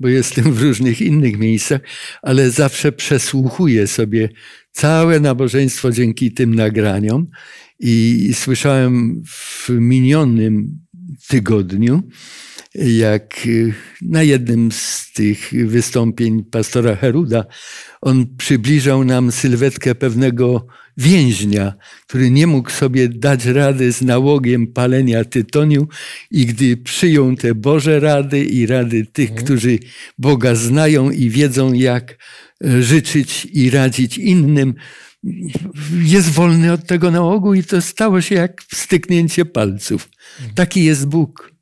bo 0.00 0.08
jestem 0.08 0.52
w 0.52 0.62
różnych 0.62 1.00
innych 1.00 1.38
miejscach, 1.38 1.80
ale 2.22 2.50
zawsze 2.50 2.92
przesłuchuję 2.92 3.86
sobie 3.86 4.28
całe 4.72 5.20
nabożeństwo 5.20 5.90
dzięki 5.90 6.32
tym 6.32 6.54
nagraniom 6.54 7.26
i 7.78 8.30
słyszałem 8.34 9.22
w 9.26 9.68
minionym 9.68 10.78
tygodniu, 11.28 12.02
jak 12.74 13.46
y, 13.46 13.74
na 14.02 14.22
jednym 14.22 14.72
z 14.72 15.12
tych 15.12 15.52
wystąpień 15.66 16.44
pastora 16.44 16.96
Heruda 16.96 17.44
on 18.00 18.36
przybliżał 18.36 19.04
nam 19.04 19.32
sylwetkę 19.32 19.94
pewnego 19.94 20.66
więźnia, 20.96 21.74
który 22.06 22.30
nie 22.30 22.46
mógł 22.46 22.70
sobie 22.70 23.08
dać 23.08 23.44
rady 23.44 23.92
z 23.92 24.02
nałogiem 24.02 24.66
palenia 24.66 25.24
tytoniu 25.24 25.88
i 26.30 26.46
gdy 26.46 26.76
przyjął 26.76 27.36
te 27.36 27.54
Boże 27.54 28.00
rady 28.00 28.44
i 28.44 28.66
rady 28.66 29.06
tych, 29.12 29.34
którzy 29.34 29.78
Boga 30.18 30.54
znają 30.54 31.10
i 31.10 31.30
wiedzą, 31.30 31.72
jak 31.72 32.18
e, 32.64 32.82
życzyć 32.82 33.48
i 33.52 33.70
radzić 33.70 34.18
innym, 34.18 34.74
jest 36.02 36.30
wolny 36.30 36.72
od 36.72 36.86
tego 36.86 37.10
nałogu 37.10 37.54
i 37.54 37.64
to 37.64 37.82
stało 37.82 38.20
się 38.20 38.34
jak 38.34 38.62
styknięcie 38.74 39.44
palców. 39.44 40.08
Taki 40.54 40.84
jest 40.84 41.06
Bóg. 41.06 41.52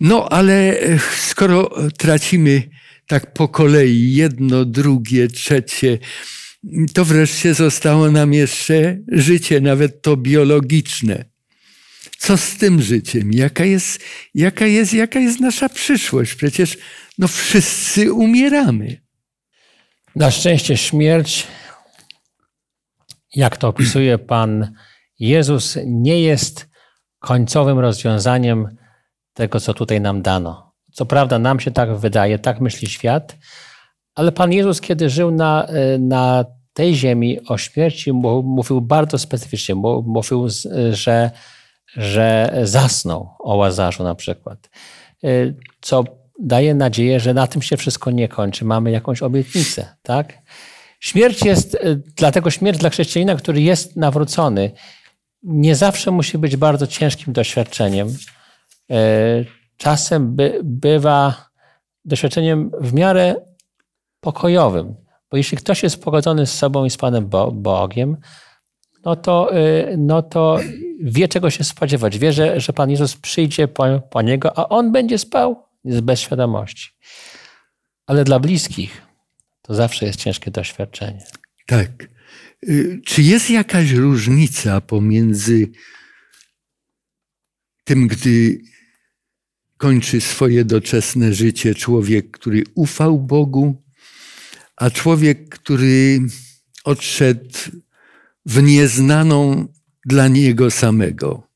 No, 0.00 0.28
ale 0.28 0.80
e, 0.80 0.98
skoro 1.28 1.70
tracimy 1.98 2.62
tak 3.06 3.32
po 3.32 3.48
kolei 3.48 4.14
jedno, 4.14 4.64
drugie, 4.64 5.28
trzecie, 5.28 5.98
to 6.94 7.04
wreszcie 7.04 7.54
zostało 7.54 8.10
nam 8.10 8.32
jeszcze 8.32 8.98
życie, 9.08 9.60
nawet 9.60 10.02
to 10.02 10.16
biologiczne. 10.16 11.24
Co 12.18 12.36
z 12.36 12.56
tym 12.56 12.82
życiem? 12.82 13.32
Jaka 13.32 13.64
jest, 13.64 14.00
jaka 14.34 14.66
jest, 14.66 14.94
jaka 14.94 15.20
jest 15.20 15.40
nasza 15.40 15.68
przyszłość? 15.68 16.34
Przecież 16.34 16.78
no 17.18 17.28
wszyscy 17.28 18.12
umieramy. 18.12 19.00
Na 20.16 20.30
szczęście 20.30 20.76
śmierć 20.76 21.46
jak 23.34 23.56
to 23.56 23.68
opisuje 23.68 24.18
Pan 24.18 24.72
Jezus, 25.18 25.78
nie 25.86 26.22
jest 26.22 26.68
końcowym 27.18 27.78
rozwiązaniem 27.78 28.76
tego, 29.34 29.60
co 29.60 29.74
tutaj 29.74 30.00
nam 30.00 30.22
dano. 30.22 30.72
Co 30.92 31.06
prawda, 31.06 31.38
nam 31.38 31.60
się 31.60 31.70
tak 31.70 31.96
wydaje, 31.96 32.38
tak 32.38 32.60
myśli 32.60 32.88
świat, 32.88 33.36
ale 34.14 34.32
Pan 34.32 34.52
Jezus, 34.52 34.80
kiedy 34.80 35.10
żył 35.10 35.30
na, 35.30 35.66
na 35.98 36.44
tej 36.72 36.94
ziemi, 36.94 37.38
o 37.48 37.58
śmierci 37.58 38.12
mówił 38.12 38.80
bardzo 38.80 39.18
specyficznie. 39.18 39.74
Mówił, 39.74 40.46
że, 40.90 41.30
że 41.96 42.58
zasnął 42.62 43.28
o 43.38 43.56
Łazarzu 43.56 44.02
na 44.02 44.14
przykład. 44.14 44.70
Co 45.80 46.04
daje 46.40 46.74
nadzieję, 46.74 47.20
że 47.20 47.34
na 47.34 47.46
tym 47.46 47.62
się 47.62 47.76
wszystko 47.76 48.10
nie 48.10 48.28
kończy. 48.28 48.64
Mamy 48.64 48.90
jakąś 48.90 49.22
obietnicę, 49.22 49.96
tak? 50.02 50.38
Śmierć 51.00 51.44
jest, 51.44 51.78
dlatego 52.16 52.50
śmierć 52.50 52.78
dla 52.78 52.90
chrześcijanina, 52.90 53.36
który 53.36 53.60
jest 53.60 53.96
nawrócony, 53.96 54.70
nie 55.42 55.76
zawsze 55.76 56.10
musi 56.10 56.38
być 56.38 56.56
bardzo 56.56 56.86
ciężkim 56.86 57.32
doświadczeniem. 57.32 58.16
Czasem 59.76 60.36
by, 60.36 60.60
bywa 60.64 61.48
doświadczeniem 62.04 62.70
w 62.80 62.92
miarę 62.92 63.34
pokojowym. 64.20 64.94
Bo 65.30 65.36
jeśli 65.36 65.58
ktoś 65.58 65.82
jest 65.82 66.02
pogodzony 66.02 66.46
z 66.46 66.54
sobą 66.54 66.84
i 66.84 66.90
z 66.90 66.96
Panem 66.96 67.30
Bogiem, 67.52 68.16
no 69.04 69.16
to, 69.16 69.50
no 69.98 70.22
to 70.22 70.58
wie, 71.00 71.28
czego 71.28 71.50
się 71.50 71.64
spodziewać. 71.64 72.18
Wie, 72.18 72.32
że, 72.32 72.60
że 72.60 72.72
Pan 72.72 72.90
Jezus 72.90 73.16
przyjdzie 73.16 73.68
po, 73.68 74.00
po 74.10 74.22
niego, 74.22 74.58
a 74.58 74.68
on 74.68 74.92
będzie 74.92 75.18
spał 75.18 75.64
z 75.84 76.00
bezświadomości. 76.00 76.90
Ale 78.06 78.24
dla 78.24 78.38
bliskich 78.38 79.07
to 79.68 79.74
zawsze 79.74 80.06
jest 80.06 80.20
ciężkie 80.20 80.50
doświadczenie. 80.50 81.24
Tak. 81.66 82.08
Czy 83.04 83.22
jest 83.22 83.50
jakaś 83.50 83.90
różnica 83.90 84.80
pomiędzy 84.80 85.70
tym, 87.84 88.08
gdy 88.08 88.60
kończy 89.76 90.20
swoje 90.20 90.64
doczesne 90.64 91.34
życie 91.34 91.74
człowiek, 91.74 92.30
który 92.30 92.64
ufał 92.74 93.18
Bogu, 93.18 93.82
a 94.76 94.90
człowiek, 94.90 95.48
który 95.48 96.20
odszedł 96.84 97.58
w 98.46 98.62
nieznaną 98.62 99.68
dla 100.06 100.28
niego 100.28 100.70
samego? 100.70 101.48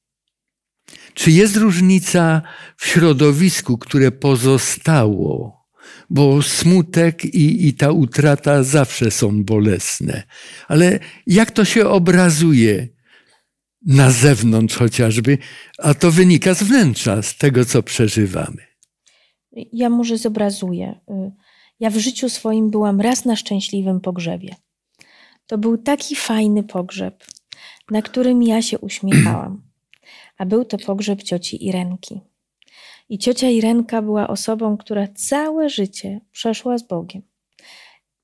Czy 1.15 1.31
jest 1.31 1.57
różnica 1.57 2.43
w 2.77 2.87
środowisku, 2.87 3.79
które 3.79 4.11
pozostało? 4.11 5.62
Bo 6.13 6.43
smutek 6.43 7.25
i, 7.25 7.69
i 7.69 7.75
ta 7.75 7.91
utrata 7.91 8.63
zawsze 8.63 9.11
są 9.11 9.45
bolesne. 9.45 10.23
Ale 10.69 10.99
jak 11.27 11.51
to 11.51 11.65
się 11.65 11.89
obrazuje 11.89 12.89
na 13.87 14.11
zewnątrz 14.11 14.77
chociażby, 14.77 15.39
a 15.79 15.95
to 15.95 16.11
wynika 16.11 16.55
z 16.55 16.63
wnętrza, 16.63 17.23
z 17.23 17.37
tego, 17.37 17.65
co 17.65 17.83
przeżywamy? 17.83 18.63
Ja 19.73 19.91
może 19.91 20.19
zobrazuję. 20.19 21.01
Ja 21.81 21.91
w 21.91 21.97
życiu 21.97 22.29
swoim 22.29 22.71
byłam 22.71 23.01
raz 23.01 23.25
na 23.25 23.37
szczęśliwym 23.37 24.01
pogrzebie. 24.01 24.57
To 25.47 25.59
był 25.59 25.79
taki 25.79 26.17
fajny 26.17 26.63
pogrzeb, 26.63 27.25
na 27.91 28.03
którym 28.03 28.43
ja 28.43 28.63
się 28.63 28.79
uśmiechałam. 28.79 29.63
A 30.39 30.47
był 30.47 30.65
to 30.65 30.79
pogrzeb 30.79 31.23
cioci 31.23 31.67
Irenki. 31.67 32.21
I 33.13 33.19
ciocia 33.19 33.51
Irenka 33.51 34.03
była 34.03 34.29
osobą, 34.29 34.77
która 34.77 35.09
całe 35.15 35.69
życie 35.69 36.21
przeszła 36.31 36.79
z 36.79 36.83
Bogiem. 36.83 37.23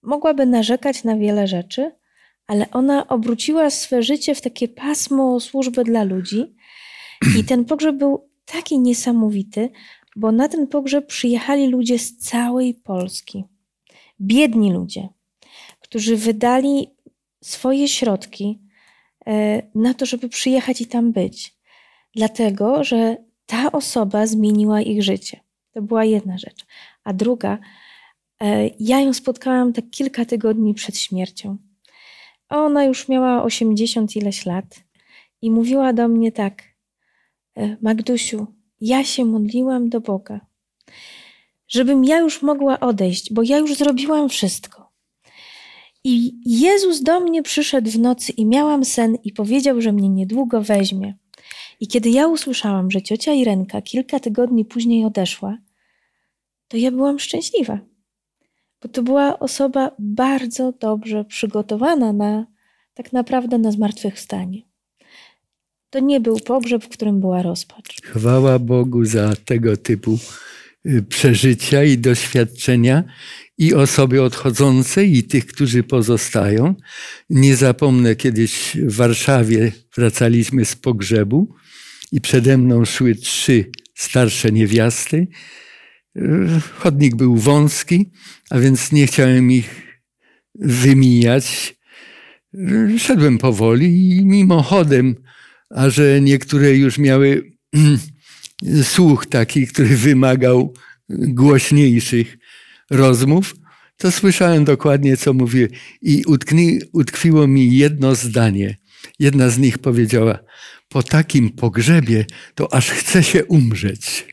Mogłaby 0.03 0.47
narzekać 0.47 1.05
na 1.05 1.17
wiele 1.17 1.47
rzeczy, 1.47 1.93
ale 2.47 2.71
ona 2.71 3.09
obróciła 3.09 3.71
swe 3.71 4.03
życie 4.03 4.35
w 4.35 4.41
takie 4.41 4.69
pasmo 4.69 5.41
służby 5.41 5.85
dla 5.85 6.05
ludzi. 6.05 6.57
I 7.39 7.45
ten 7.45 7.65
pogrzeb 7.65 7.97
był 7.97 8.31
taki 8.45 8.79
niesamowity, 8.79 9.71
bo 10.17 10.33
na 10.33 10.49
ten 10.49 10.67
pogrzeb 10.67 11.07
przyjechali 11.07 11.67
ludzie 11.67 11.99
z 11.99 12.17
całej 12.17 12.75
Polski. 12.75 13.45
Biedni 14.21 14.73
ludzie, 14.73 15.09
którzy 15.81 16.17
wydali 16.17 16.95
swoje 17.43 17.89
środki 17.89 18.61
e, 19.27 19.63
na 19.75 19.95
to, 19.95 20.07
żeby 20.07 20.29
przyjechać 20.29 20.81
i 20.81 20.87
tam 20.87 21.13
być. 21.13 21.55
Dlatego, 22.15 22.85
że 22.85 23.28
ta 23.49 23.73
osoba 23.73 24.27
zmieniła 24.27 24.81
ich 24.81 25.03
życie. 25.03 25.41
To 25.73 25.83
była 25.83 26.05
jedna 26.05 26.39
rzecz. 26.39 26.67
A 27.05 27.13
druga, 27.13 27.59
e, 28.41 28.71
ja 28.81 29.01
ją 29.01 29.13
spotkałam 29.13 29.73
tak 29.73 29.91
kilka 29.91 30.25
tygodni 30.25 30.75
przed 30.75 30.99
śmiercią. 30.99 31.57
Ona 32.49 32.85
już 32.85 33.09
miała 33.09 33.43
80 33.43 34.17
ileś 34.17 34.47
lat 34.47 34.81
i 35.43 35.51
mówiła 35.51 35.93
do 35.93 36.09
mnie 36.09 36.33
tak: 36.33 36.63
e, 37.57 37.77
Magdusiu, 37.83 38.47
ja 38.81 39.05
się 39.05 39.25
modliłam 39.25 39.89
do 39.89 40.01
Boga, 40.01 40.41
żebym 41.69 42.05
ja 42.05 42.19
już 42.19 42.43
mogła 42.43 42.81
odejść, 42.81 43.33
bo 43.33 43.43
ja 43.43 43.59
już 43.59 43.75
zrobiłam 43.75 44.29
wszystko. 44.29 44.93
I 46.05 46.41
Jezus 46.45 47.03
do 47.03 47.21
mnie 47.21 47.43
przyszedł 47.43 47.91
w 47.91 47.99
nocy 47.99 48.33
i 48.33 48.47
miałam 48.47 48.85
sen 48.85 49.17
i 49.25 49.33
powiedział, 49.33 49.81
że 49.81 49.93
mnie 49.93 50.09
niedługo 50.09 50.63
weźmie. 50.63 51.15
I 51.81 51.89
kiedy 51.89 52.11
ja 52.11 52.29
usłyszałam, 52.29 52.91
że 52.91 53.03
ciocia 53.03 53.33
Irenka 53.33 53.83
kilka 53.83 54.21
tygodni 54.21 54.65
później 54.65 55.05
odeszła, 55.05 55.59
to 56.69 56.77
ja 56.77 56.91
byłam 56.91 57.19
szczęśliwa, 57.19 57.79
bo 58.83 58.89
to 58.89 59.03
była 59.03 59.39
osoba 59.39 59.91
bardzo 59.99 60.73
dobrze 60.73 61.25
przygotowana 61.25 62.13
na 62.13 62.47
tak 62.95 63.13
naprawdę 63.13 63.59
na 63.59 63.73
zmartwychwstanie. 63.73 64.63
To 65.91 66.01
nie 66.01 66.21
był 66.21 66.41
pogrzeb, 66.41 66.85
w 66.85 66.89
którym 66.89 67.21
była 67.21 67.43
rozpacz. 67.43 68.03
Chwała 68.03 68.59
Bogu 68.59 69.05
za 69.05 69.37
tego 69.45 69.77
typu 69.77 70.19
y, 70.87 71.03
przeżycia 71.03 71.85
i 71.85 71.99
doświadczenia 71.99 73.05
i 73.59 73.75
osoby 73.75 74.23
odchodzące, 74.23 75.05
i 75.05 75.25
tych, 75.25 75.47
którzy 75.47 75.83
pozostają. 75.83 76.75
Nie 77.31 77.57
zapomnę, 77.57 78.17
kiedyś 78.17 78.77
w 78.77 78.97
Warszawie 78.97 79.73
wracaliśmy 79.97 80.65
z 80.65 80.77
pogrzebu 80.77 81.55
i 82.13 82.21
przede 82.21 82.59
mną 82.59 82.85
szły 82.85 83.15
trzy 83.15 83.71
starsze 83.95 84.53
niewiasty. 84.53 85.27
Chodnik 86.75 87.15
był 87.15 87.37
wąski, 87.37 88.11
a 88.51 88.59
więc 88.59 88.93
nie 88.93 89.07
chciałem 89.07 89.53
ich 89.53 90.01
wymijać. 90.55 91.77
Szedłem 92.99 93.39
powoli 93.39 94.11
i 94.11 94.25
mimochodem, 94.25 95.15
a 95.71 95.91
że 95.91 96.21
niektóre 96.21 96.77
już 96.77 96.99
miały 96.99 97.53
słuch 98.95 99.27
taki, 99.27 99.67
który 99.67 99.97
wymagał 99.97 100.75
głośniejszych 101.09 102.39
rozmów, 102.91 103.55
to 103.97 104.13
słyszałem 104.13 104.65
dokładnie, 104.65 105.17
co 105.17 105.33
mówię. 105.33 105.69
I 106.03 106.25
utkni, 106.27 106.79
utkwiło 106.93 107.47
mi 107.47 107.77
jedno 107.77 108.15
zdanie. 108.15 108.77
Jedna 109.19 109.51
z 109.51 109.59
nich 109.59 109.79
powiedziała: 109.79 110.39
Po 110.89 111.03
takim 111.03 111.51
pogrzebie 111.51 112.25
to 112.55 112.75
aż 112.75 112.91
chce 112.91 113.23
się 113.23 113.45
umrzeć. 113.45 114.27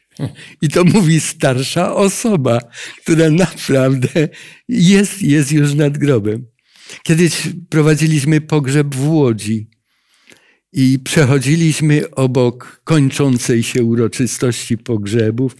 I 0.61 0.69
to 0.69 0.85
mówi 0.85 1.19
starsza 1.19 1.95
osoba, 1.95 2.59
która 3.01 3.29
naprawdę 3.29 4.29
jest, 4.67 5.21
jest 5.21 5.51
już 5.51 5.73
nad 5.73 5.97
grobem. 5.97 6.45
Kiedyś 7.03 7.49
prowadziliśmy 7.69 8.41
pogrzeb 8.41 8.95
w 8.95 9.09
Łodzi 9.09 9.69
i 10.73 10.99
przechodziliśmy 11.03 12.11
obok 12.11 12.81
kończącej 12.83 13.63
się 13.63 13.83
uroczystości 13.83 14.77
pogrzebów 14.77 15.55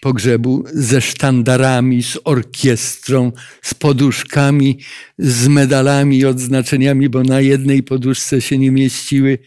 pogrzebu 0.00 0.64
ze 0.74 1.00
sztandarami, 1.00 2.02
z 2.02 2.18
orkiestrą, 2.24 3.32
z 3.62 3.74
poduszkami, 3.74 4.78
z 5.18 5.48
medalami 5.48 6.18
i 6.18 6.26
odznaczeniami, 6.26 7.08
bo 7.08 7.22
na 7.22 7.40
jednej 7.40 7.82
poduszce 7.82 8.40
się 8.40 8.58
nie 8.58 8.70
mieściły. 8.70 9.38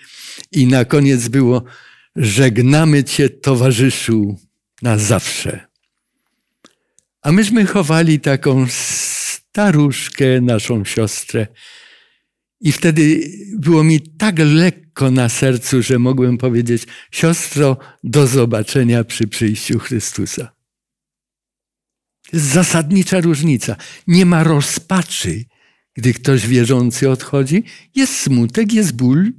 I 0.52 0.68
na 0.68 0.86
koniec 0.86 1.28
było: 1.28 1.64
Żegnamy 2.16 3.04
Cię, 3.04 3.30
towarzyszu, 3.30 4.39
na 4.82 4.97
zawsze. 4.97 5.68
A 7.22 7.32
myśmy 7.32 7.66
chowali 7.66 8.20
taką 8.20 8.66
staruszkę, 8.70 10.41
naszą 10.41 10.86
siostrę. 10.86 11.47
I 12.62 12.72
wtedy 12.72 13.22
było 13.57 13.84
mi 13.84 14.01
tak 14.01 14.39
lekko 14.39 15.12
na 15.12 15.30
sercu, 15.30 15.82
że 15.82 15.99
mogłem 15.99 16.38
powiedzieć: 16.38 16.84
Siostro, 17.12 17.78
do 18.03 18.28
zobaczenia 18.28 19.03
przy 19.03 19.28
przyjściu 19.28 19.80
Chrystusa. 19.80 20.51
To 22.32 22.38
jest 22.38 22.45
zasadnicza 22.45 23.22
różnica. 23.22 23.76
Nie 24.07 24.26
ma 24.26 24.43
rozpaczy, 24.43 25.45
gdy 25.93 26.14
ktoś 26.14 26.47
wierzący 26.47 27.09
odchodzi. 27.09 27.64
Jest 27.95 28.14
smutek, 28.14 28.74
jest 28.74 28.95
ból. 28.95 29.32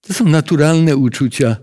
To 0.00 0.14
są 0.14 0.24
naturalne 0.24 0.96
uczucia 0.96 1.56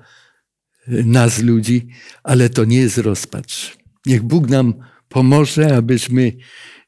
e, 0.87 1.03
nas, 1.03 1.41
ludzi, 1.41 1.87
ale 2.23 2.49
to 2.49 2.65
nie 2.65 2.77
jest 2.77 2.97
rozpacz. 2.97 3.77
Niech 4.05 4.23
Bóg 4.23 4.49
nam 4.49 4.73
pomoże, 5.09 5.75
abyśmy 5.75 6.31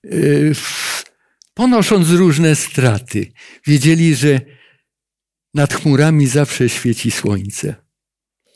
e, 0.03 0.09
ponosząc 1.55 2.09
różne 2.09 2.55
straty, 2.55 3.31
wiedzieli, 3.67 4.15
że 4.15 4.41
Nad 5.55 5.73
chmurami 5.73 6.27
zawsze 6.27 6.69
świeci 6.69 7.11
słońce, 7.11 7.75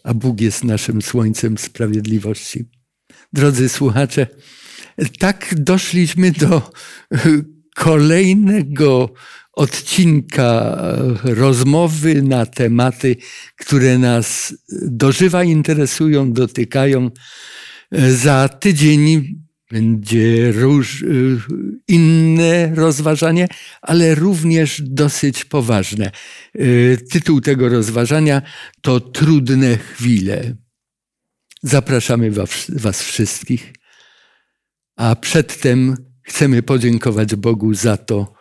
a 0.04 0.14
Bóg 0.14 0.42
jest 0.42 0.64
naszym 0.64 1.02
słońcem 1.02 1.58
sprawiedliwości. 1.58 2.66
Drodzy 3.34 3.70
słuchacze, 3.70 4.28
tak 5.20 5.56
doszliśmy 5.58 6.32
do 6.32 6.72
kolejnego 7.76 9.14
odcinka 9.54 10.78
rozmowy 11.24 12.22
na 12.22 12.46
tematy, 12.46 13.16
które 13.56 13.98
nas 13.98 14.54
do 14.82 15.12
żywa 15.12 15.44
interesują, 15.44 16.34
dotykają. 16.34 17.12
Za 18.10 18.50
tydzień 18.50 19.36
będzie 19.70 20.52
róż, 20.52 21.06
inne 21.88 22.76
rozważanie, 22.76 23.48
ale 23.82 24.16
również 24.16 24.82
dosyć 24.86 25.46
poważne. 25.46 26.12
Tytuł 27.12 27.42
tego 27.42 27.70
rozważania 27.70 28.42
to 28.82 29.00
Trudne 29.00 29.78
chwile. 29.78 30.56
Zapraszamy 31.64 32.32
was, 32.32 32.72
was 32.76 33.04
wszystkich, 33.04 33.74
a 34.96 35.16
przedtem 35.16 35.96
chcemy 36.22 36.64
podziękować 36.64 37.36
Bogu 37.36 37.74
za 37.74 37.98
to, 37.98 38.34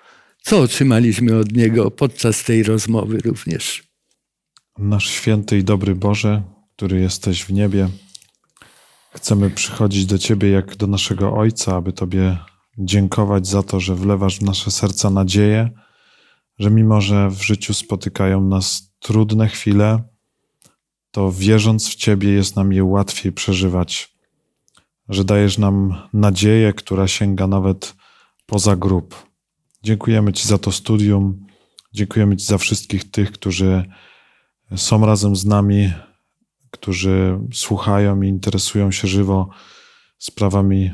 co 0.42 0.60
otrzymaliśmy 0.60 1.36
od 1.36 1.52
Niego 1.52 1.90
podczas 1.90 2.44
tej 2.44 2.62
rozmowy 2.62 3.18
również. 3.24 3.82
Nasz 4.78 5.10
święty 5.10 5.58
i 5.58 5.64
dobry 5.64 5.94
Boże, 5.94 6.42
który 6.76 7.00
jesteś 7.00 7.44
w 7.44 7.52
niebie, 7.52 7.88
chcemy 9.14 9.50
przychodzić 9.50 10.06
do 10.06 10.18
Ciebie 10.18 10.50
jak 10.50 10.76
do 10.76 10.86
naszego 10.86 11.32
Ojca, 11.32 11.76
aby 11.76 11.92
Tobie 11.92 12.38
dziękować 12.78 13.46
za 13.46 13.62
to, 13.62 13.80
że 13.80 13.94
wlewasz 13.94 14.38
w 14.38 14.42
nasze 14.42 14.70
serca 14.70 15.10
nadzieję, 15.10 15.70
że 16.58 16.70
mimo, 16.70 17.00
że 17.00 17.30
w 17.30 17.42
życiu 17.42 17.74
spotykają 17.74 18.40
nas 18.40 18.92
trudne 18.98 19.48
chwile, 19.48 20.02
to 21.10 21.32
wierząc 21.32 21.88
w 21.88 21.94
Ciebie 21.94 22.30
jest 22.30 22.56
nam 22.56 22.72
je 22.72 22.84
łatwiej 22.84 23.32
przeżywać, 23.32 24.14
że 25.08 25.24
dajesz 25.24 25.58
nam 25.58 25.94
nadzieję, 26.12 26.72
która 26.72 27.08
sięga 27.08 27.46
nawet 27.46 27.94
poza 28.46 28.76
grób. 28.76 29.26
Dziękujemy 29.82 30.32
Ci 30.32 30.48
za 30.48 30.58
to 30.58 30.72
studium, 30.72 31.46
dziękujemy 31.92 32.36
Ci 32.36 32.46
za 32.46 32.58
wszystkich 32.58 33.10
tych, 33.10 33.32
którzy 33.32 33.84
są 34.76 35.06
razem 35.06 35.36
z 35.36 35.44
nami, 35.44 35.92
którzy 36.70 37.38
słuchają 37.52 38.22
i 38.22 38.28
interesują 38.28 38.90
się 38.90 39.08
żywo 39.08 39.48
sprawami 40.18 40.90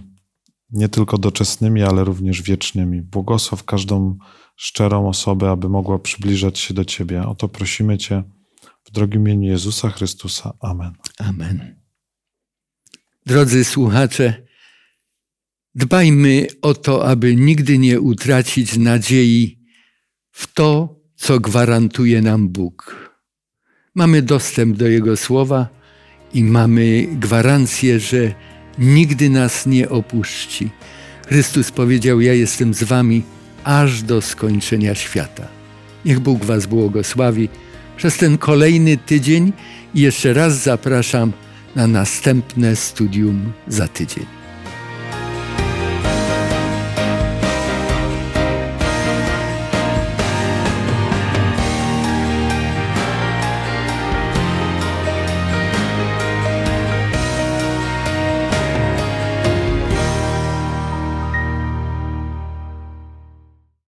nie 0.71 0.89
tylko 0.89 1.19
doczesnymi, 1.19 1.83
ale 1.83 2.05
również 2.05 2.43
wiecznymi. 2.43 3.03
Błogosław 3.03 3.65
każdą 3.65 4.19
szczerą 4.57 5.09
osobę, 5.09 5.51
aby 5.51 5.69
mogła 5.69 5.99
przybliżać 5.99 6.59
się 6.59 6.75
do 6.75 6.85
Ciebie. 6.85 7.27
O 7.27 7.35
to 7.35 7.49
prosimy 7.49 7.99
Cię 7.99 8.23
w 8.85 8.91
drogim 8.91 9.23
imieniu 9.23 9.51
Jezusa 9.51 9.91
Chrystusa. 9.91 10.55
Amen. 10.61 10.93
Amen. 11.19 11.81
Drodzy 13.27 13.65
słuchacze, 13.65 14.47
dbajmy 15.75 16.47
o 16.63 16.75
to, 16.75 17.09
aby 17.09 17.37
nigdy 17.37 17.79
nie 17.79 18.01
utracić 18.01 18.77
nadziei 18.77 19.59
w 20.31 20.55
to, 20.55 21.01
co 21.17 21.41
gwarantuje 21.41 22.23
nam 22.23 22.49
Bóg. 22.49 23.14
Mamy 23.97 24.23
dostęp 24.23 24.77
do 24.77 24.89
Jego 24.89 25.17
słowa 25.17 25.69
i 26.33 26.45
mamy 26.45 27.07
gwarancję, 27.11 28.01
że 28.01 28.35
nigdy 28.79 29.31
nas 29.31 29.67
nie 29.67 29.89
opuści. 29.89 30.71
Chrystus 31.27 31.71
powiedział: 31.71 32.21
Ja 32.21 32.35
jestem 32.35 32.75
z 32.75 32.83
Wami 32.83 33.23
aż 33.65 34.03
do 34.03 34.23
skończenia 34.23 34.95
świata. 34.95 35.49
Niech 36.05 36.21
Bóg 36.21 36.45
Was 36.45 36.67
błogosławi 36.67 37.49
przez 37.97 38.17
ten 38.17 38.39
kolejny 38.39 38.97
tydzień 38.97 39.53
i 39.95 40.01
jeszcze 40.01 40.33
raz 40.33 40.63
zapraszam 40.63 41.33
na 41.77 41.87
następne 41.87 42.77
studium 42.77 43.53
za 43.69 43.89
tydzień. 43.89 44.44